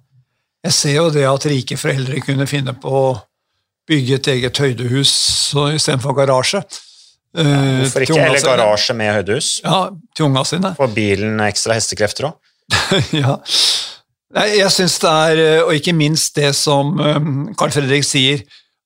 Jeg 0.65 0.77
ser 0.79 0.97
jo 0.97 1.07
det 1.13 1.27
at 1.29 1.45
rike 1.51 1.77
foreldre 1.77 2.25
kunne 2.25 2.49
finne 2.49 2.73
på 2.81 2.89
å 2.89 3.07
bygge 3.85 4.17
et 4.17 4.29
eget 4.33 4.57
høydehus 4.57 5.13
istedenfor 5.53 6.17
garasje. 6.17 6.63
Uh, 7.35 7.83
Hvorfor 7.83 8.05
ikke? 8.05 8.19
Eller 8.23 8.43
garasje 8.43 8.95
med 8.97 9.11
høydehus? 9.17 9.49
Ja, 9.65 9.89
til 10.15 10.29
unga 10.29 10.45
sine. 10.47 10.73
Får 10.77 10.93
bilen 10.95 11.41
ekstra 11.45 11.77
hestekrefter 11.77 12.29
òg? 12.29 12.37
ja. 13.21 13.37
Jeg 14.35 14.71
syns 14.73 14.97
det 15.03 15.11
er, 15.11 15.41
eh, 15.43 15.63
og 15.63 15.75
ikke 15.77 15.93
minst 15.95 16.35
det 16.35 16.49
som 16.57 16.95
Carl 17.55 17.71
Fredrik 17.71 18.03
sier, 18.03 18.41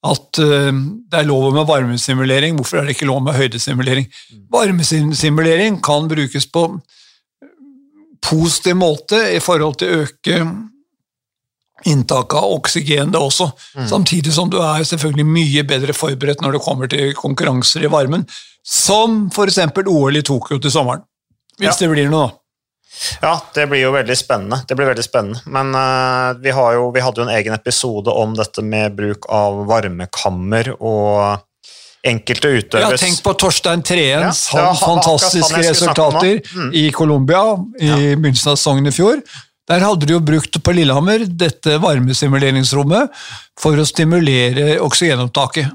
at 0.06 0.38
det 0.38 1.18
er 1.18 1.26
lov 1.28 1.48
med 1.56 1.66
varmesimulering. 1.68 2.60
Hvorfor 2.60 2.80
er 2.80 2.86
det 2.86 2.94
ikke 2.98 3.08
lov 3.10 3.24
med 3.26 3.36
høydesimulering? 3.40 4.06
Varmesimulering 4.54 5.80
kan 5.84 6.08
brukes 6.12 6.46
på 6.54 6.66
positiv 8.24 8.78
måte 8.80 9.20
i 9.34 9.40
forhold 9.44 9.80
til 9.80 9.90
å 9.90 10.04
øke 10.04 10.38
inntak 11.88 12.34
av 12.34 12.50
oksygen, 12.58 13.14
det 13.14 13.22
også. 13.22 13.52
Mm. 13.76 13.88
Samtidig 13.92 14.34
som 14.36 14.52
du 14.52 14.60
er 14.64 14.84
selvfølgelig 14.88 15.28
mye 15.28 15.64
bedre 15.68 15.96
forberedt 15.96 16.44
når 16.44 16.58
det 16.58 16.66
kommer 16.66 16.92
til 16.92 17.14
konkurranser 17.18 17.86
i 17.86 17.92
varmen, 17.92 18.28
som 18.66 19.26
f.eks. 19.32 19.62
OL 19.86 20.20
i 20.20 20.26
Tokyo 20.26 20.60
til 20.60 20.74
sommeren. 20.74 21.06
Hvis 21.60 21.74
ja. 21.74 21.80
det 21.82 21.92
blir 21.94 22.12
noe, 22.12 22.28
da. 22.28 22.36
Ja, 23.22 23.34
det 23.56 23.68
blir 23.72 23.84
jo 23.84 23.92
veldig 23.94 24.16
spennende. 24.18 24.62
Det 24.68 24.76
blir 24.76 24.90
veldig 24.90 25.04
spennende. 25.06 25.40
Men 25.46 25.72
uh, 25.76 26.36
vi, 26.42 26.52
jo, 26.52 26.90
vi, 26.96 27.04
hadde 27.04 27.22
jo 27.22 27.28
en 27.28 27.36
egen 27.36 27.56
episode 27.56 28.12
om 28.12 28.34
dette 28.36 28.64
med 28.66 28.98
bruk 28.98 29.30
av 29.32 29.62
varmekammer 29.70 30.74
og 30.80 31.46
enkelte 32.08 32.52
utøvere 32.56 32.96
Ja, 32.96 33.00
tenk 33.00 33.20
på 33.24 33.34
Torstein 33.40 33.82
Treens 33.84 34.46
ja, 34.56 34.70
fantastiske 34.80 35.60
resultater 35.66 36.40
mm. 36.40 36.70
i 36.80 36.86
Colombia 36.96 37.42
i 37.80 37.90
ja. 37.90 37.98
begynnelsen 38.16 38.54
av 38.54 38.60
sesongen 38.60 38.88
i 38.88 38.96
fjor. 38.96 39.20
Der 39.70 39.84
hadde 39.86 40.08
de 40.10 40.16
jo 40.16 40.22
brukt 40.26 40.56
på 40.66 40.74
Lillehammer 40.74 41.28
dette 41.30 41.76
varmesimuleringsrommet 41.82 43.14
for 43.60 43.78
å 43.78 43.86
stimulere 43.86 44.80
oksygenopptaket. 44.82 45.70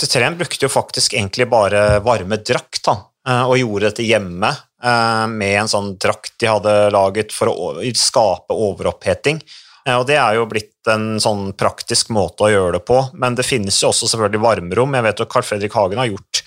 Treen 0.00 0.38
brukte 0.38 0.64
jo 0.64 0.70
faktisk 0.72 1.12
egentlig 1.18 1.44
bare 1.52 2.00
varmedrakt, 2.04 2.80
da, 2.86 2.94
eh, 3.28 3.42
og 3.44 3.58
gjorde 3.60 3.90
dette 3.90 4.06
hjemme 4.08 4.48
eh, 4.48 5.26
med 5.28 5.58
en 5.60 5.68
sånn 5.68 5.90
drakt 6.00 6.38
de 6.40 6.48
hadde 6.48 6.72
laget 6.94 7.34
for 7.36 7.52
å 7.52 7.74
skape 7.92 8.56
overoppheting. 8.56 9.42
Eh, 9.84 9.98
Og 9.98 10.06
det 10.08 10.16
er 10.16 10.38
jo 10.38 10.48
blitt 10.48 10.88
en 10.88 11.20
sånn 11.20 11.52
praktisk 11.60 12.08
måte 12.08 12.46
å 12.46 12.52
gjøre 12.54 12.78
det 12.78 12.86
på, 12.88 13.02
men 13.20 13.36
det 13.36 13.44
finnes 13.44 13.82
jo 13.82 13.90
også 13.92 14.08
selvfølgelig 14.14 14.40
varmerom. 14.40 14.96
Jeg 14.96 15.08
vet 15.10 15.20
jo 15.20 15.28
Carl 15.28 15.44
Fredrik 15.44 15.76
Hagen 15.76 16.00
har 16.00 16.08
gjort 16.08 16.40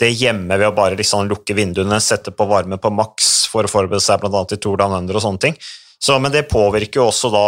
det 0.00 0.14
hjemme 0.16 0.56
ved 0.56 0.70
å 0.70 0.72
bare 0.72 0.96
liksom 0.96 1.28
lukke 1.28 1.52
vinduene, 1.52 2.00
sette 2.00 2.32
på 2.32 2.48
varme 2.48 2.80
på 2.80 2.88
maks 2.88 3.44
for 3.52 3.68
å 3.68 3.70
forberede 3.70 4.00
seg 4.00 4.22
bl.a. 4.22 4.44
til 4.48 4.56
Tour 4.64 4.80
Down 4.80 4.96
og 4.96 5.20
sånne 5.20 5.44
ting. 5.44 5.60
Så, 6.00 6.16
men 6.18 6.32
det 6.32 6.48
påvirker 6.48 7.02
jo 7.02 7.08
også 7.10 7.30
da 7.32 7.46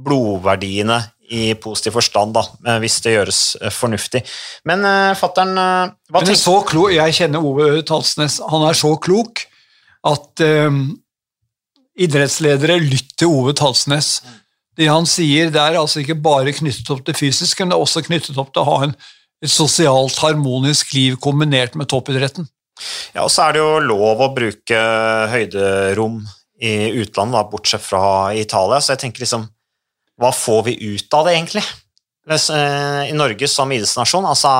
blodverdiene 0.00 1.02
i 1.30 1.52
positiv 1.62 1.94
forstand, 1.94 2.34
da, 2.34 2.42
eh, 2.66 2.80
hvis 2.82 2.98
det 3.04 3.14
gjøres 3.14 3.40
eh, 3.60 3.70
fornuftig. 3.70 4.24
Men 4.66 4.82
uh, 4.82 5.12
fattern, 5.18 5.52
uh, 5.54 5.92
hva 6.10 6.22
Men 6.22 6.32
tenker 6.32 6.40
så 6.40 6.56
klok, 6.66 6.90
jeg 6.96 7.16
kjenner 7.20 7.44
Ove 7.46 7.84
Talsnes. 7.86 8.40
Han 8.50 8.66
er 8.66 8.78
så 8.78 8.90
klok 8.98 9.44
at 10.10 10.42
um, 10.66 10.82
idrettsledere 12.00 12.80
lytter 12.82 13.14
til 13.22 13.30
Ove 13.30 13.54
Talsnes. 13.54 14.16
Det 14.78 14.88
han 14.90 15.06
sier, 15.06 15.52
det 15.54 15.60
er 15.62 15.78
altså 15.78 16.02
ikke 16.02 16.18
bare 16.18 16.56
knyttet 16.56 16.90
opp 16.90 17.04
til 17.06 17.18
fysisk, 17.18 17.60
men 17.60 17.70
det 17.70 17.78
er 17.78 17.84
også 17.84 18.02
knyttet 18.08 18.40
opp 18.40 18.50
til 18.54 18.64
å 18.64 18.70
ha 18.72 18.80
en, 18.88 18.96
et 19.44 19.52
sosialt 19.52 20.18
harmonisk 20.24 20.96
liv 20.96 21.20
kombinert 21.22 21.78
med 21.78 21.90
toppidretten. 21.92 22.48
Ja, 23.14 23.26
og 23.26 23.30
så 23.30 23.46
er 23.46 23.54
det 23.54 23.62
jo 23.62 23.80
lov 23.84 24.24
å 24.24 24.32
bruke 24.34 24.82
høyderom 25.30 26.22
i 26.60 26.72
utlandet, 27.00 27.38
da, 27.38 27.44
bortsett 27.48 27.82
fra 27.84 28.34
Italia, 28.36 28.80
så 28.80 28.94
jeg 28.94 29.06
tenker 29.06 29.24
liksom 29.24 29.48
Hva 30.20 30.32
får 30.36 30.66
vi 30.66 30.74
ut 30.92 31.14
av 31.16 31.24
det, 31.24 31.38
egentlig? 31.38 31.64
Eh, 32.28 33.02
I 33.08 33.16
Norge 33.16 33.48
som 33.48 33.70
idrettsnasjon, 33.72 34.26
altså 34.28 34.50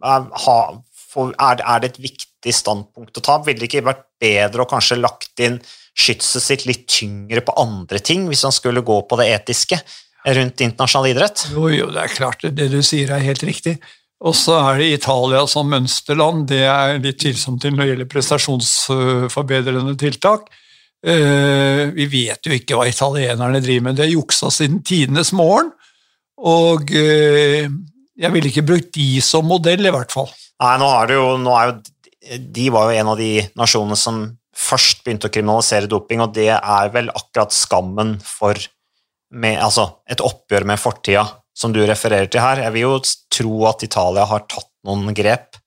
er, 0.00 1.82
det 1.82 1.90
et 1.90 2.00
viktig 2.00 2.54
standpunkt 2.56 3.20
å 3.20 3.24
ta? 3.24 3.36
Ville 3.44 3.60
det 3.60 3.68
ikke 3.68 3.84
vært 3.90 4.06
bedre 4.20 4.64
å 4.64 4.70
kanskje 4.70 5.00
lagt 5.00 5.42
inn 5.44 5.60
skytset 6.00 6.42
sitt 6.44 6.64
litt 6.68 6.86
tyngre 6.88 7.42
på 7.44 7.54
andre 7.60 8.00
ting, 8.00 8.24
hvis 8.30 8.46
han 8.46 8.54
skulle 8.54 8.84
gå 8.86 9.02
på 9.04 9.18
det 9.20 9.28
etiske 9.34 9.80
rundt 10.24 10.64
internasjonal 10.64 11.10
idrett? 11.12 11.46
Jo, 11.52 11.68
jo, 11.72 11.90
det 11.92 12.06
er 12.06 12.14
klart, 12.14 12.44
det, 12.44 12.70
du 12.72 12.80
sier 12.86 13.12
er 13.12 13.24
helt 13.24 13.44
riktig. 13.44 13.76
Og 14.20 14.34
så 14.36 14.56
er 14.60 14.80
det 14.80 14.90
Italia 14.98 15.46
som 15.48 15.70
mønsterland, 15.72 16.46
det 16.50 16.64
er 16.68 16.98
litt 17.00 17.20
tvilsomt 17.22 17.64
når 17.64 17.78
det 17.80 17.88
gjelder 17.92 18.10
prestasjonsforbedrende 18.14 19.96
tiltak. 20.00 20.50
Eh, 21.00 21.86
vi 21.96 22.06
vet 22.12 22.44
jo 22.44 22.52
ikke 22.52 22.76
hva 22.76 22.84
italienerne 22.88 23.62
driver 23.64 23.86
med, 23.86 23.96
det 23.96 24.04
er 24.04 24.12
juksa 24.12 24.50
siden 24.52 24.82
tidenes 24.84 25.32
morgen. 25.36 25.72
Og 26.40 26.92
eh, 26.96 27.70
jeg 28.20 28.34
ville 28.34 28.50
ikke 28.50 28.66
brukt 28.68 28.92
de 28.96 29.08
som 29.24 29.48
modell, 29.48 29.84
i 29.86 29.94
hvert 29.94 30.12
fall. 30.12 30.28
Nei, 30.60 30.74
nå 30.80 30.90
er 30.98 31.08
det 31.08 31.16
jo, 31.16 31.30
nå 31.40 31.56
er 31.56 31.70
jo 31.70 31.78
De 32.52 32.66
var 32.72 32.90
jo 32.90 33.00
en 33.00 33.10
av 33.14 33.16
de 33.20 33.30
nasjonene 33.56 33.96
som 33.96 34.20
først 34.60 35.00
begynte 35.04 35.30
å 35.30 35.32
kriminalisere 35.32 35.88
doping, 35.88 36.20
og 36.20 36.34
det 36.36 36.50
er 36.52 36.92
vel 36.92 37.08
akkurat 37.14 37.54
skammen 37.54 38.18
for 38.24 38.58
med, 39.30 39.56
altså, 39.62 39.86
et 40.10 40.20
oppgjør 40.20 40.66
med 40.68 40.80
fortida, 40.82 41.24
som 41.56 41.72
du 41.72 41.80
refererer 41.86 42.28
til 42.28 42.42
her. 42.44 42.60
Jeg 42.66 42.74
vil 42.74 42.84
jo 42.84 42.98
tro 43.32 43.64
at 43.70 43.84
Italia 43.86 44.26
har 44.28 44.44
tatt 44.50 44.68
noen 44.84 45.14
grep 45.16 45.59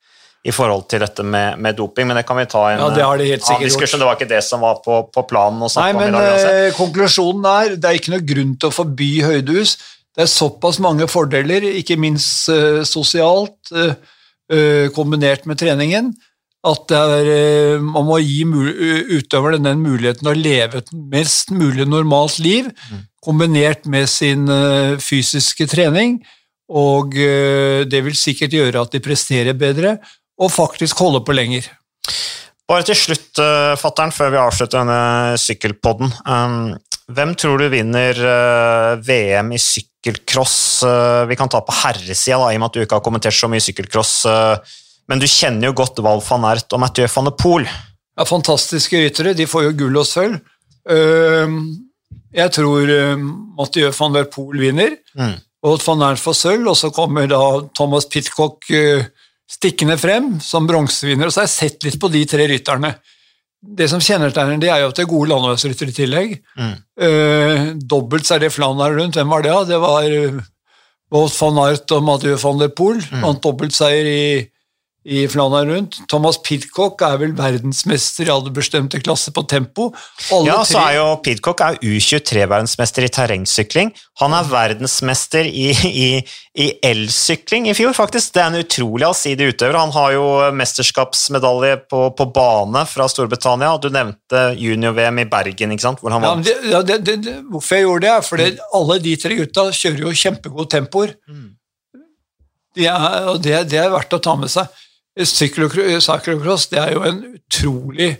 i 0.43 0.51
forhold 0.51 0.87
til 0.91 0.99
dette 0.99 1.23
med, 1.23 1.57
med 1.63 1.77
doping, 1.79 2.07
men 2.09 2.17
det 2.19 2.25
kan 2.27 2.35
vi 2.37 2.45
ta 2.51 2.65
en 2.73 2.81
Ja, 2.81 2.89
det 2.91 3.03
har 3.05 3.17
de 3.21 3.29
helt 3.29 3.43
annen 3.43 3.47
sikkert 3.47 3.63
gjort. 3.63 3.69
diskusjon. 3.71 4.01
Det 4.01 4.07
var 4.09 4.17
ikke 4.19 4.29
det 4.33 4.41
som 4.43 4.59
var 4.65 4.81
på, 4.83 4.97
på 5.13 5.23
planen 5.29 5.63
å 5.63 5.69
Nei, 5.77 5.89
om 5.93 6.01
i 6.01 6.03
men 6.03 6.17
dag. 6.17 6.27
uansett. 6.33 6.57
eh, 6.65 6.75
konklusjonen 6.77 7.47
er 7.53 7.75
det 7.77 7.89
er 7.89 7.99
ikke 8.01 8.11
noe 8.15 8.25
grunn 8.33 8.51
til 8.59 8.69
å 8.69 8.75
forby 8.75 9.11
høydehus. 9.23 9.77
Det 10.13 10.25
er 10.25 10.29
såpass 10.29 10.81
mange 10.83 11.07
fordeler, 11.09 11.63
ikke 11.79 11.95
minst 11.97 12.49
uh, 12.51 12.83
sosialt, 12.85 13.55
uh, 13.73 13.95
uh, 14.53 14.89
kombinert 14.93 15.47
med 15.49 15.57
treningen, 15.63 16.11
at 16.63 16.83
det 16.87 16.99
er, 16.99 17.29
eh, 17.33 17.79
man 17.83 18.05
må 18.07 18.19
gi 18.23 18.43
utøverne 19.17 19.59
den 19.65 19.81
muligheten 19.83 20.29
å 20.31 20.35
leve 20.37 20.79
et 20.79 20.91
mest 21.11 21.51
mulig 21.51 21.83
normalt 21.91 22.37
liv, 22.39 22.69
kombinert 23.23 23.83
med 23.91 24.07
sin 24.07 24.45
eh, 24.47 24.95
fysiske 25.03 25.67
trening, 25.67 26.21
og 26.71 27.17
eh, 27.19 27.83
det 27.83 28.03
vil 28.05 28.15
sikkert 28.15 28.55
gjøre 28.55 28.85
at 28.85 28.95
de 28.95 29.01
presterer 29.03 29.57
bedre, 29.59 29.97
og 30.43 30.51
faktisk 30.53 30.99
holde 31.03 31.23
på 31.25 31.35
lenger. 31.35 31.67
Bare 32.69 32.85
til 32.87 32.95
slutt, 32.95 33.31
uh, 33.43 33.73
fattern, 33.79 34.11
før 34.15 34.31
vi 34.33 34.39
avslutter 34.39 34.81
denne 34.83 35.37
sykkelpodden. 35.41 36.13
Um, 36.25 36.57
hvem 37.13 37.33
tror 37.35 37.59
du 37.59 37.65
vinner 37.67 38.15
eh, 38.15 38.93
VM 39.03 39.49
i 39.51 39.57
sykkelcross? 39.59 40.53
Eh, 40.87 41.25
vi 41.27 41.35
kan 41.35 41.49
ta 41.51 41.59
på 41.67 41.73
herresida, 41.81 42.37
da, 42.39 42.47
i 42.47 42.55
og 42.55 42.61
med 42.63 42.69
at 42.69 42.77
du 42.77 42.83
ikke 42.85 42.95
har 42.95 43.03
kommentert 43.03 43.35
så 43.35 43.49
mye 43.51 43.59
sykkelcross. 43.61 44.13
eh, 44.31 44.77
men 45.11 45.19
du 45.19 45.25
kjenner 45.27 45.67
jo 45.67 45.73
godt 45.81 45.99
Val 45.99 46.23
van 46.23 46.47
Ert 46.53 46.71
og 46.73 46.79
Mathieu 46.79 47.09
van 47.11 47.27
der 47.27 47.35
Poel. 47.35 47.67
Ja, 47.67 48.23
fantastiske 48.25 49.01
ryttere. 49.03 49.33
De 49.35 49.45
får 49.51 49.65
jo 49.67 49.73
gull 49.83 49.99
og 49.99 50.07
sølv. 50.07 50.39
Ehm, 50.89 51.59
Jeg 52.33 52.49
tror 52.55 52.89
eh, 52.89 53.19
Mathieu 53.59 53.91
van 53.99 54.15
der 54.15 54.31
Poel 54.31 54.63
vinner, 54.63 54.95
Mm. 55.19 55.35
og 55.67 55.83
van 55.85 56.01
Ert 56.07 56.23
får 56.23 56.39
sølv, 56.39 56.67
og 56.71 56.77
så 56.79 56.89
kommer 56.95 57.27
da 57.27 57.41
Thomas 57.75 58.05
Pitcock 58.07 58.63
stikkende 59.49 59.97
frem 59.99 60.37
som 60.43 60.67
bronsevinner. 60.69 61.27
Og 61.27 61.33
så 61.33 61.43
har 61.43 61.49
jeg 61.49 61.55
sett 61.57 61.87
litt 61.87 61.99
på 62.01 62.11
de 62.13 62.23
tre 62.29 62.47
rytterne. 62.49 62.93
Det 63.63 63.87
som 63.87 64.01
kjennetegner 64.03 64.59
de 64.59 64.69
er 64.71 64.81
jo 64.83 64.89
at 64.91 64.97
det 64.97 65.05
er 65.05 65.11
gode 65.11 65.29
landeveisryttere 65.31 65.93
i 65.93 65.95
tillegg. 65.95 66.33
Mm. 66.59 66.73
Uh, 66.99 67.67
dobbelt 67.79 68.27
så 68.27 68.35
er 68.35 68.45
det 68.45 68.53
Flandern 68.55 68.97
rundt. 68.99 69.19
Hvem 69.19 69.31
var 69.31 69.45
det? 69.45 69.53
da? 69.53 69.67
Det 69.69 69.79
var 69.83 70.09
eh, 70.09 70.41
Wout 71.13 71.37
van 71.37 71.61
Aert 71.63 71.93
og 71.95 72.03
Mathieu 72.03 72.35
van 72.41 72.59
der 72.59 72.73
Poel. 72.75 72.99
Vant 73.21 73.43
dobbeltseier 73.43 74.09
i, 74.09 74.25
i 75.03 75.25
Flandern 75.27 75.67
rundt. 75.67 75.97
Thomas 76.07 76.37
Pidcock 76.39 77.01
er 77.03 77.17
vel 77.19 77.33
verdensmester 77.35 78.29
i 78.29 78.31
aldersbestemte 78.31 79.01
klasse 79.03 79.33
på 79.35 79.43
tempo. 79.51 79.89
Alle 80.31 80.47
Ja, 80.47 80.61
så 80.67 80.79
er 80.79 80.95
jo 80.95 81.07
Pidcock 81.23 81.59
er 81.65 81.79
U23-verdensmester 81.83 83.03
i 83.03 83.09
terrengsykling. 83.11 83.91
Han 84.21 84.35
er 84.37 84.47
verdensmester 84.47 85.49
i, 85.49 85.65
i, 85.89 86.07
i 86.55 86.67
elsykling 86.87 87.67
i 87.67 87.75
fjor, 87.75 87.91
faktisk. 87.97 88.31
Det 88.35 88.43
er 88.45 88.53
en 88.53 88.61
utrolig 88.61 89.07
allsidig 89.09 89.49
utøver. 89.51 89.79
Han 89.81 89.91
har 89.95 90.13
jo 90.15 90.27
mesterskapsmedalje 90.55 91.81
på, 91.91 92.05
på 92.15 92.29
bane 92.35 92.85
fra 92.87 93.09
Storbritannia. 93.11 93.73
Du 93.83 93.89
nevnte 93.91 94.45
junior-VM 94.59 95.19
i 95.25 95.27
Bergen, 95.33 95.75
ikke 95.75 95.87
sant? 95.89 95.99
hvor 96.03 96.15
han 96.15 96.23
vant. 96.23 96.47
det, 96.47 96.55
ja, 96.71 96.79
det, 96.85 97.01
det, 97.03 97.17
det, 97.27 97.35
hvorfor 97.51 97.75
jeg 97.75 97.87
gjorde 97.89 98.07
det, 98.07 98.13
er 98.13 98.29
fordi 98.29 98.47
alle 98.79 98.99
de 99.03 99.17
tre 99.19 99.41
gutta 99.41 99.67
kjører 99.73 100.07
jo 100.07 100.15
kjempegode 100.23 100.71
tempoer. 100.77 101.17
De 102.73 102.87
er, 102.89 103.27
og 103.29 103.43
det, 103.43 103.57
det 103.69 103.77
er 103.83 103.91
verdt 103.93 104.15
å 104.15 104.21
ta 104.23 104.33
med 104.39 104.49
seg. 104.49 104.71
Cyclocross 105.19 106.69
det 106.71 106.79
er 106.81 106.95
jo 106.95 107.03
en 107.05 107.19
utrolig 107.35 108.15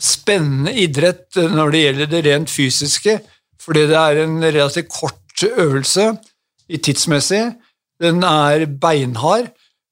spennende 0.00 0.72
idrett 0.80 1.36
når 1.36 1.70
det 1.74 1.82
gjelder 1.84 2.10
det 2.10 2.22
rent 2.26 2.50
fysiske, 2.50 3.18
fordi 3.60 3.86
det 3.90 3.98
er 3.98 4.22
en 4.24 4.38
relativt 4.42 4.90
kort 4.90 5.44
øvelse 5.44 6.10
i 6.70 6.80
tidsmessig. 6.80 7.44
Den 8.00 8.24
er 8.24 8.66
beinhard. 8.66 9.50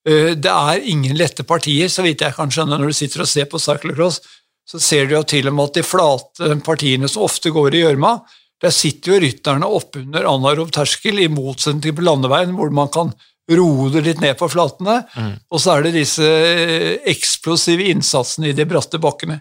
Eh, 0.08 0.34
Det 0.34 0.50
er 0.50 0.82
ingen 0.82 1.16
lette 1.16 1.44
partier, 1.44 1.88
så 1.88 2.02
vidt 2.02 2.24
jeg 2.24 2.34
kan 2.34 2.50
skjønne 2.50 2.78
når 2.78 2.90
du 2.90 2.96
sitter 2.96 3.22
og 3.22 3.28
ser 3.28 3.44
på 3.44 3.60
cyclocross. 3.60 4.20
Så 4.68 4.80
ser 4.80 5.06
du 5.06 5.14
jo 5.14 5.22
til 5.22 5.48
og 5.48 5.54
med 5.54 5.70
at 5.70 5.74
de 5.74 5.82
flate 5.82 6.60
partiene 6.64 7.08
som 7.08 7.22
ofte 7.24 7.50
går 7.50 7.74
i 7.74 7.84
gjørma, 7.84 8.18
der 8.60 8.70
sitter 8.74 9.14
jo 9.14 9.20
rytterne 9.22 9.66
oppunder 9.66 10.26
anarob 10.28 10.72
terskel, 10.74 11.20
i 11.20 11.28
motsetning 11.28 11.82
til 11.82 11.94
på 11.94 12.04
landeveien, 12.04 12.56
hvor 12.56 12.70
man 12.74 12.90
kan 12.92 13.12
roe 13.48 13.88
det 13.92 14.02
litt 14.04 14.20
ned 14.20 14.36
på 14.38 14.48
flatene. 14.52 15.00
Og 15.48 15.60
så 15.62 15.70
er 15.74 15.82
det 15.86 15.92
disse 15.96 16.24
eh, 16.24 16.98
eksplosive 17.08 17.84
innsatsene 17.92 18.48
i 18.50 18.56
de 18.56 18.64
bratte 18.68 18.98
bakkene. 19.02 19.38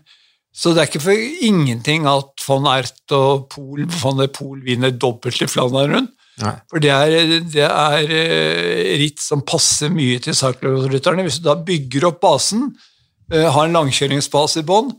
Så 0.57 0.67
det 0.73 0.81
er 0.81 0.87
ikke 0.89 1.03
for 1.03 1.17
ingenting 1.45 2.01
at 2.09 2.31
von 2.47 2.65
Ert 2.71 3.11
og 3.13 3.49
Pol, 3.53 3.79
van 4.01 4.19
der 4.21 4.29
Pol 4.33 4.57
vinner 4.65 4.91
dobbelt 4.95 5.41
i 5.43 5.47
Flandern 5.49 5.93
rundt. 5.93 6.11
Nei. 6.37 6.53
For 6.69 6.77
det 6.81 6.91
er, 6.93 7.41
det 7.49 7.65
er 7.65 8.11
eh, 8.13 8.97
ritt 9.01 9.19
som 9.23 9.41
passer 9.45 9.89
mye 9.89 10.19
til 10.21 10.33
cyclocross-rytterne. 10.37 11.23
Hvis 11.25 11.39
du 11.41 11.45
da 11.49 11.55
bygger 11.65 12.05
opp 12.11 12.19
basen, 12.21 12.61
eh, 13.33 13.49
har 13.49 13.65
en 13.65 13.77
langkjøringsbase 13.79 14.59
i 14.61 14.67
bånn, 14.67 14.89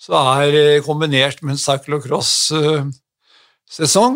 så 0.00 0.12
er 0.42 0.82
kombinert 0.82 1.42
med 1.44 1.52
en 1.54 1.62
cyclocross-sesong, 1.62 4.14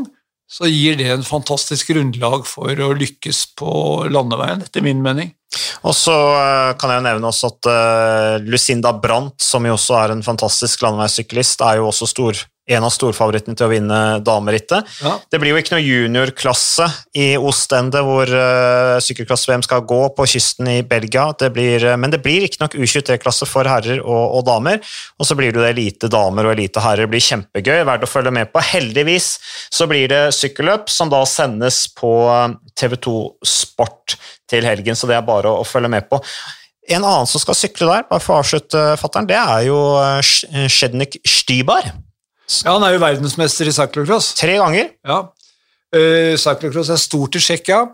så 0.50 0.68
gir 0.68 0.98
det 1.00 1.08
en 1.10 1.24
fantastisk 1.26 1.90
grunnlag 1.92 2.44
for 2.46 2.70
å 2.84 2.92
lykkes 2.98 3.40
på 3.58 3.70
landeveien, 4.12 4.62
etter 4.64 4.84
min 4.84 5.00
mening. 5.02 5.32
Og 5.86 5.94
så 5.96 6.14
eh, 6.14 6.72
kan 6.80 6.92
jeg 6.92 7.04
nevne 7.06 7.30
også 7.30 7.50
at 7.52 7.68
eh, 7.70 8.46
Lucinda 8.48 8.92
Brandt, 8.96 9.38
som 9.42 9.66
jo 9.66 9.76
også 9.76 9.96
er 10.00 10.14
en 10.14 10.24
fantastisk 10.26 10.84
landeveissyklist, 10.84 11.64
er 11.64 11.80
jo 11.80 11.88
også 11.90 12.10
stor, 12.10 12.44
en 12.64 12.84
av 12.86 12.92
storfavorittene 12.94 13.56
til 13.58 13.66
å 13.66 13.72
vinne 13.72 13.98
damerittet. 14.24 14.88
Ja. 15.04 15.18
Det 15.30 15.40
blir 15.40 15.52
jo 15.52 15.60
ikke 15.60 15.74
noe 15.74 15.84
juniorklasse 15.84 16.86
i 17.20 17.26
Ostende 17.36 18.00
hvor 18.06 18.30
uh, 18.30 18.96
sykkelklasse-VM 19.04 19.64
skal 19.66 19.84
gå 19.88 20.00
på 20.16 20.26
kysten 20.32 20.70
i 20.72 20.78
Belgia, 20.88 21.26
det 21.40 21.50
blir, 21.56 21.84
uh, 21.84 21.98
men 22.00 22.14
det 22.14 22.22
blir 22.24 22.46
ikke 22.46 22.62
nok 22.62 22.78
U23-klasse 22.78 23.48
for 23.50 23.68
herrer 23.68 24.00
og, 24.00 24.38
og 24.38 24.46
damer. 24.48 24.80
Og 25.20 25.28
så 25.28 25.36
blir 25.36 25.52
det 25.52 25.68
elite 25.74 26.08
damer 26.12 26.48
og 26.48 26.56
elite 26.56 26.82
herrer. 26.84 27.04
Det 27.04 27.12
blir 27.12 27.26
kjempegøy, 27.28 27.84
verdt 27.84 28.08
å 28.08 28.10
følge 28.10 28.32
med 28.34 28.52
på. 28.54 28.64
Heldigvis 28.72 29.34
så 29.68 29.88
blir 29.90 30.08
det 30.12 30.24
sykkelløp 30.36 30.88
som 30.92 31.12
da 31.12 31.20
sendes 31.28 31.84
på 31.92 32.14
TV2 32.80 33.16
Sport 33.44 34.16
til 34.50 34.64
helgen, 34.64 34.96
så 34.96 35.08
det 35.10 35.18
er 35.18 35.26
bare 35.26 35.52
å, 35.52 35.60
å 35.60 35.68
følge 35.68 35.92
med 35.92 36.08
på. 36.08 36.20
En 36.84 37.04
annen 37.04 37.28
som 37.28 37.40
skal 37.40 37.56
sykle 37.56 37.88
der, 37.88 38.08
bare 38.08 38.20
for 38.20 38.36
å 38.36 38.42
avslutte, 38.42 38.80
fatteren, 39.00 39.28
det 39.28 39.38
er 39.40 39.68
jo 39.70 39.78
eh, 40.00 40.66
Shednik 40.68 41.16
Stybar. 41.24 41.88
Ja, 42.44 42.74
han 42.74 42.84
er 42.84 42.96
jo 42.96 43.02
verdensmester 43.02 43.70
i 43.70 43.74
cyclocross. 43.74 44.34
Tre 44.38 44.58
ganger. 44.60 44.90
Ja. 45.06 45.20
Uh, 45.94 46.34
cyclocross 46.40 46.92
er 46.92 47.00
stort 47.00 47.38
i 47.38 47.42
Tsjekkia. 47.42 47.84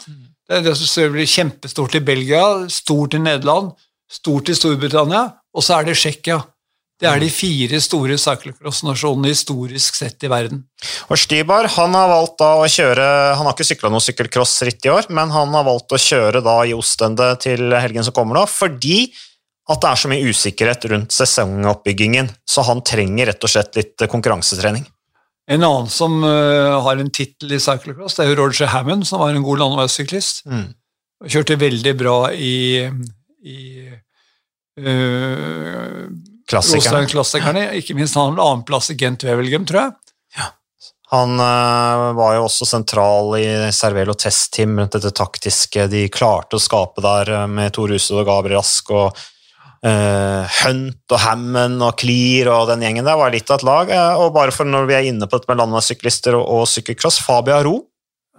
Det, 0.50 0.62
det 0.66 1.10
blir 1.14 1.28
kjempestort 1.30 1.94
i 1.94 2.02
Belgia, 2.02 2.42
stort 2.72 3.14
i 3.14 3.22
Nederland, 3.22 3.70
stort 4.10 4.50
i 4.50 4.56
Storbritannia, 4.58 5.28
og 5.54 5.62
så 5.62 5.78
er 5.78 5.90
det 5.90 5.98
Tsjekkia. 6.00 6.40
Det 7.00 7.08
er 7.08 7.20
de 7.22 7.30
fire 7.32 7.78
store 7.80 8.16
cyclocross-nasjonene 8.20 9.30
historisk 9.32 9.96
sett 9.96 10.20
i 10.26 10.28
verden. 10.28 10.60
Og 11.08 11.16
Stybar 11.20 11.70
han 11.78 11.96
har 11.96 12.10
valgt 12.10 12.36
da 12.42 12.50
å 12.60 12.66
kjøre 12.68 13.06
Han 13.38 13.46
har 13.46 13.54
ikke 13.54 13.68
sykla 13.70 13.90
noe 13.92 14.04
sykkelcrossritt 14.04 14.84
i 14.84 14.92
år, 14.92 15.08
men 15.08 15.32
han 15.32 15.56
har 15.56 15.64
valgt 15.64 15.96
å 15.96 16.00
kjøre 16.00 16.42
da 16.44 16.58
i 16.68 16.74
Ostende 16.76 17.30
til 17.40 17.72
helgen 17.72 18.04
som 18.04 18.16
kommer 18.16 18.36
nå, 18.36 18.44
fordi 18.52 19.06
at 19.70 19.82
det 19.82 19.90
er 19.90 20.00
så 20.02 20.10
mye 20.10 20.30
usikkerhet 20.30 20.86
rundt 20.90 21.14
sesongoppbyggingen. 21.14 22.30
Så 22.48 22.64
han 22.66 22.82
trenger 22.86 23.30
rett 23.30 23.46
og 23.46 23.52
slett 23.52 23.78
litt 23.78 24.08
konkurransetrening. 24.10 24.86
En 25.50 25.64
annen 25.66 25.88
som 25.90 26.20
uh, 26.22 26.78
har 26.84 27.00
en 27.00 27.10
tittel 27.10 27.56
i 27.56 27.60
cyclocross, 27.62 28.14
det 28.18 28.24
er 28.24 28.32
jo 28.32 28.38
Roger 28.44 28.70
Hammond, 28.70 29.06
som 29.06 29.22
var 29.22 29.34
en 29.34 29.46
god 29.46 29.62
landeveissyklist. 29.64 30.44
Mm. 30.46 30.68
Kjørte 31.26 31.58
veldig 31.60 31.94
bra 31.98 32.18
i, 32.32 32.86
i 33.42 33.58
uh, 34.78 36.04
Klassikerne. 36.50 37.10
klassikerne. 37.10 37.66
Ikke 37.78 37.98
minst 37.98 38.18
han 38.18 38.38
annenplass 38.38 38.92
i 38.94 38.98
Gent 38.98 39.26
Wevelgem, 39.26 39.66
tror 39.66 39.84
jeg. 39.84 40.14
Ja. 40.38 40.52
Han 41.14 41.34
uh, 41.42 42.10
var 42.18 42.38
jo 42.38 42.46
også 42.46 42.70
sentral 42.70 43.34
i 43.38 43.46
Cervelo 43.74 44.14
Test-team 44.18 44.78
rundt 44.78 44.94
dette 44.98 45.10
taktiske 45.14 45.86
de 45.90 46.06
klarte 46.14 46.58
å 46.58 46.62
skape 46.62 47.02
der 47.02 47.50
med 47.50 47.74
Tor 47.74 47.90
Hused 47.90 48.18
og 48.18 48.26
Gabriel 48.30 48.58
Rask 48.60 48.94
og 48.94 49.18
uh, 49.86 50.58
Hunt 50.60 51.14
og 51.14 51.22
Hammond 51.24 51.84
og 51.84 52.00
Clear 52.02 52.50
og 52.54 52.66
den 52.72 52.84
gjengen 52.84 53.06
der 53.06 53.18
var 53.20 53.32
litt 53.34 53.50
av 53.50 53.60
et 53.60 53.66
lag. 53.68 53.92
Uh, 53.92 54.24
og 54.24 54.34
bare 54.36 54.54
for 54.54 54.68
når 54.68 54.90
vi 54.90 54.98
er 54.98 55.08
inne 55.12 55.28
på 55.28 55.38
dette 55.38 55.50
med 55.50 55.60
landeveissyklister 55.62 56.36
og, 56.38 56.44
og 56.44 56.68
sykkelcross, 56.70 57.22
Fabia 57.24 57.62
Ro 57.66 57.78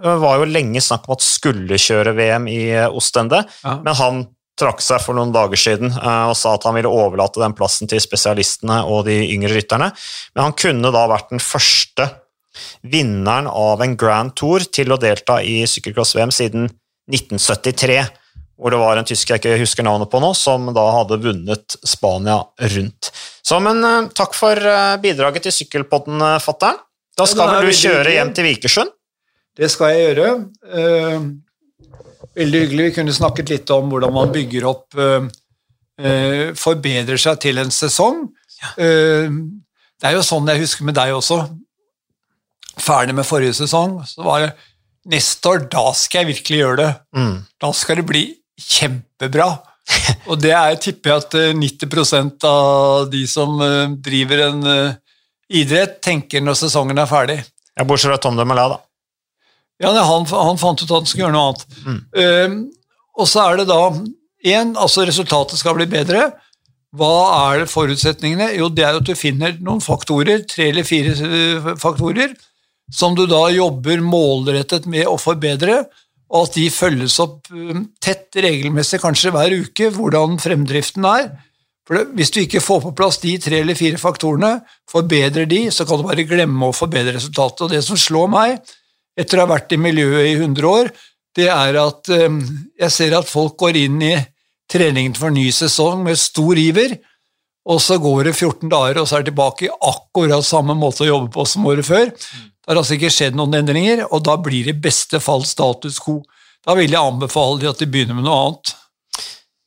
var 0.01 0.39
jo 0.41 0.47
lenge 0.49 0.81
snakk 0.81 1.05
om 1.05 1.13
at 1.13 1.21
skulle 1.21 1.77
kjøre 1.77 2.15
VM 2.17 2.47
i 2.49 2.61
Ostende, 2.87 3.43
ja. 3.61 3.75
men 3.85 3.97
han 3.99 4.23
trakk 4.57 4.81
seg 4.81 5.01
for 5.03 5.13
noen 5.17 5.33
dager 5.33 5.59
siden 5.59 5.91
og 5.93 6.33
sa 6.37 6.55
at 6.55 6.65
han 6.65 6.73
ville 6.77 6.89
overlate 6.89 7.41
den 7.41 7.53
plassen 7.57 7.89
til 7.89 8.01
spesialistene 8.01 8.79
og 8.89 9.05
de 9.05 9.19
yngre 9.33 9.53
rytterne. 9.55 9.91
Men 10.33 10.47
han 10.47 10.57
kunne 10.57 10.89
da 10.93 11.05
vært 11.11 11.29
den 11.33 11.43
første 11.43 12.07
vinneren 12.81 13.47
av 13.47 13.81
en 13.83 13.95
Grand 13.99 14.33
Tour 14.37 14.65
til 14.73 14.91
å 14.91 14.99
delta 15.01 15.39
i 15.45 15.61
sykkelcross-VM 15.69 16.33
siden 16.35 16.67
1973 17.11 18.01
hvor 18.61 18.69
det 18.69 18.77
var 18.77 18.99
en 18.99 19.07
tysker 19.09 19.35
jeg 19.35 19.41
ikke 19.41 19.63
husker 19.63 19.85
navnet 19.87 20.09
på 20.11 20.19
nå, 20.21 20.35
som 20.37 20.67
da 20.75 20.83
hadde 20.93 21.17
vunnet 21.23 21.75
Spania 21.81 22.37
rundt. 22.75 23.09
Så, 23.41 23.57
men 23.63 23.81
uh, 23.81 24.09
takk 24.13 24.35
for 24.37 24.53
uh, 24.53 24.99
bidraget 25.01 25.47
til 25.47 25.55
Sykkelpodden, 25.55 26.21
uh, 26.21 26.37
fatter'n. 26.43 26.77
Da 27.17 27.25
skal 27.25 27.49
ja, 27.49 27.55
vel 27.57 27.71
du 27.71 27.79
kjøre 27.79 28.13
hjem 28.13 28.33
til 28.37 28.45
Vikersund? 28.45 28.93
Det 29.57 29.67
skal 29.73 29.95
jeg 29.95 30.03
gjøre. 30.11 30.27
veldig 32.37 32.61
hyggelig. 32.61 32.85
Vi 32.85 32.93
kunne 32.95 33.13
snakket 33.13 33.49
litt 33.51 33.73
om 33.73 33.89
hvordan 33.91 34.13
man 34.15 34.31
bygger 34.31 34.67
opp 34.69 34.95
Forbedrer 36.57 37.19
seg 37.19 37.41
til 37.43 37.59
en 37.59 37.73
sesong. 37.75 38.23
Det 38.79 40.07
er 40.07 40.15
jo 40.15 40.23
sånn 40.23 40.47
jeg 40.53 40.63
husker 40.63 40.87
med 40.87 40.95
deg 40.97 41.11
også. 41.17 41.41
Ferdig 42.79 43.17
med 43.19 43.27
forrige 43.27 43.59
sesong, 43.59 43.99
så 44.07 44.23
var 44.23 44.45
det 44.45 44.53
neste 45.11 45.51
år, 45.51 45.67
da 45.67 45.83
skal 45.99 46.23
jeg 46.23 46.31
virkelig 46.31 46.61
gjøre 46.63 46.79
det. 46.79 46.91
Mm. 47.19 47.35
Da 47.61 47.73
skal 47.75 47.99
det 47.99 48.07
bli 48.07 48.23
kjempebra. 48.59 49.51
Og 50.29 50.37
det 50.41 50.53
er, 50.55 50.77
tipper 50.81 51.11
jeg 51.11 51.23
at 51.23 51.35
90 51.57 52.13
eh, 52.17 52.29
av 52.47 53.09
de 53.11 53.23
som 53.29 53.57
eh, 53.65 53.95
driver 54.03 54.45
en 54.47 54.69
eh, 54.69 54.99
idrett, 55.61 55.99
tenker 56.03 56.43
når 56.43 56.59
sesongen 56.61 57.01
er 57.01 57.09
ferdig. 57.09 57.39
Ja, 57.77 57.85
Bortsett 57.87 58.13
fra 58.13 58.21
Tom 58.21 58.39
de 58.39 58.45
Malé, 58.47 58.67
da. 58.71 58.79
Ja, 59.81 59.91
han, 60.05 60.27
han, 60.29 60.59
fant 60.61 60.83
ut 60.83 60.87
at 60.87 60.99
han 60.99 61.09
skulle 61.09 61.25
gjøre 61.25 61.33
noe 61.33 61.47
annet. 61.49 61.63
Mm. 61.81 62.01
Uh, 62.13 62.91
og 63.17 63.25
så 63.25 63.47
er 63.47 63.57
det 63.57 63.63
da 63.71 63.79
én, 64.45 64.75
altså 64.77 65.07
resultatet 65.07 65.57
skal 65.57 65.73
bli 65.73 65.87
bedre. 65.89 66.27
Hva 66.93 67.15
er 67.55 67.65
forutsetningene? 67.71 68.51
Jo, 68.59 68.67
det 68.69 68.85
er 68.85 68.99
at 68.99 69.07
du 69.07 69.15
finner 69.17 69.55
noen 69.57 69.81
faktorer, 69.81 70.43
tre 70.45 70.69
eller 70.69 70.85
fire 70.85 71.73
faktorer, 71.81 72.35
som 72.93 73.17
du 73.17 73.23
da 73.31 73.47
jobber 73.55 74.03
målrettet 74.05 74.85
med 74.91 75.09
å 75.09 75.17
forbedre 75.17 75.81
og 76.31 76.47
at 76.47 76.57
de 76.57 76.67
følges 76.71 77.17
opp 77.23 77.49
um, 77.51 77.85
tett, 78.03 78.29
regelmessig, 78.39 79.01
kanskje 79.03 79.33
hver 79.35 79.55
uke, 79.65 79.89
hvordan 79.91 80.37
fremdriften 80.39 81.07
er. 81.07 81.31
For 81.87 82.05
Hvis 82.15 82.31
du 82.31 82.39
ikke 82.43 82.63
får 82.63 82.83
på 82.85 82.93
plass 82.95 83.19
de 83.19 83.35
tre 83.41 83.59
eller 83.65 83.75
fire 83.75 83.99
faktorene, 83.99 84.53
forbedrer 84.89 85.49
de, 85.49 85.65
så 85.75 85.83
kan 85.87 85.99
du 85.99 86.07
bare 86.07 86.27
glemme 86.27 86.69
å 86.69 86.75
forbedre 86.75 87.17
resultatet. 87.17 87.65
Og 87.65 87.73
Det 87.73 87.81
som 87.83 87.99
slår 87.99 88.31
meg, 88.31 88.73
etter 89.19 89.39
å 89.39 89.45
ha 89.45 89.51
vært 89.51 89.75
i 89.75 89.81
miljøet 89.81 90.29
i 90.29 90.35
100 90.37 90.69
år, 90.69 90.91
det 91.35 91.47
er 91.51 91.79
at 91.81 92.11
um, 92.15 92.39
jeg 92.79 92.95
ser 92.95 93.15
at 93.17 93.27
folk 93.27 93.57
går 93.59 93.79
inn 93.83 93.99
i 94.03 94.15
treningen 94.71 95.15
for 95.19 95.35
ny 95.35 95.49
sesong 95.51 96.05
med 96.05 96.19
stor 96.19 96.59
iver, 96.59 96.95
og 97.67 97.81
så 97.83 97.99
går 98.01 98.29
det 98.29 98.37
14 98.37 98.71
dager, 98.71 99.01
og 99.01 99.07
så 99.07 99.19
er 99.19 99.25
de 99.25 99.29
tilbake 99.29 99.67
i 99.67 99.73
akkurat 99.91 100.45
samme 100.47 100.73
måte 100.79 101.03
å 101.05 101.11
jobbe 101.11 101.29
på 101.35 101.45
som 101.45 101.67
året 101.69 101.85
før. 101.85 102.09
Har 102.71 102.77
altså 102.79 102.95
ikke 102.95 103.09
skjedd 103.11 103.35
noen 103.35 103.57
endringer, 103.57 104.05
og 104.15 104.21
da 104.23 104.37
blir 104.39 104.63
det 104.63 104.77
i 104.77 104.83
beste 104.85 105.19
fall 105.19 105.41
status 105.43 105.97
quo. 105.99 106.21
Da 106.63 106.71
vil 106.77 106.93
jeg 106.93 107.03
anbefale 107.03 107.59
de 107.59 107.67
at 107.67 107.81
de 107.81 107.87
begynner 107.91 108.15
med 108.15 108.23
noe 108.23 108.37
annet. 108.45 108.71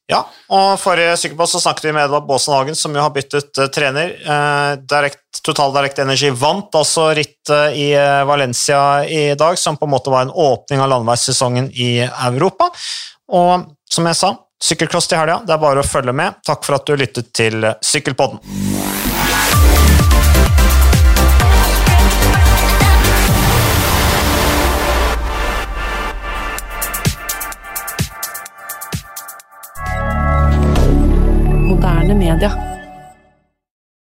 Ja, 0.08 0.22
og 0.48 0.78
forrige 0.80 1.18
sykkelpost 1.20 1.58
så 1.58 1.60
snakket 1.66 1.90
vi 1.90 1.92
med 1.98 2.06
Edvard 2.06 2.24
Baasen 2.30 2.54
Hagen, 2.56 2.78
som 2.80 2.96
jo 2.96 3.04
har 3.04 3.12
byttet 3.12 3.60
uh, 3.60 3.66
trener. 3.72 4.14
Uh, 4.24 4.80
direkt, 4.88 5.20
Total 5.44 5.76
Direct 5.76 6.00
Energy 6.00 6.30
vant 6.32 6.72
altså 6.80 7.10
rittet 7.18 7.76
i 7.76 7.90
uh, 7.92 8.24
Valencia 8.24 8.80
i 9.04 9.34
dag, 9.36 9.60
som 9.60 9.76
på 9.76 9.84
en 9.84 9.92
måte 9.98 10.12
var 10.12 10.24
en 10.24 10.32
åpning 10.32 10.80
av 10.80 10.88
landeveissesongen 10.94 11.68
i 11.76 11.90
Europa. 12.08 12.70
Og 13.36 13.68
som 13.84 14.08
jeg 14.08 14.20
sa, 14.22 14.32
sykkelcross 14.64 15.12
til 15.12 15.20
helga, 15.20 15.42
det 15.44 15.52
er 15.52 15.60
bare 15.60 15.84
å 15.84 15.88
følge 15.92 16.16
med. 16.16 16.40
Takk 16.48 16.64
for 16.64 16.80
at 16.80 16.88
du 16.88 16.96
lyttet 16.96 17.34
til 17.36 17.68
Sykkelpodden. 17.84 18.40
Media. 32.24 32.73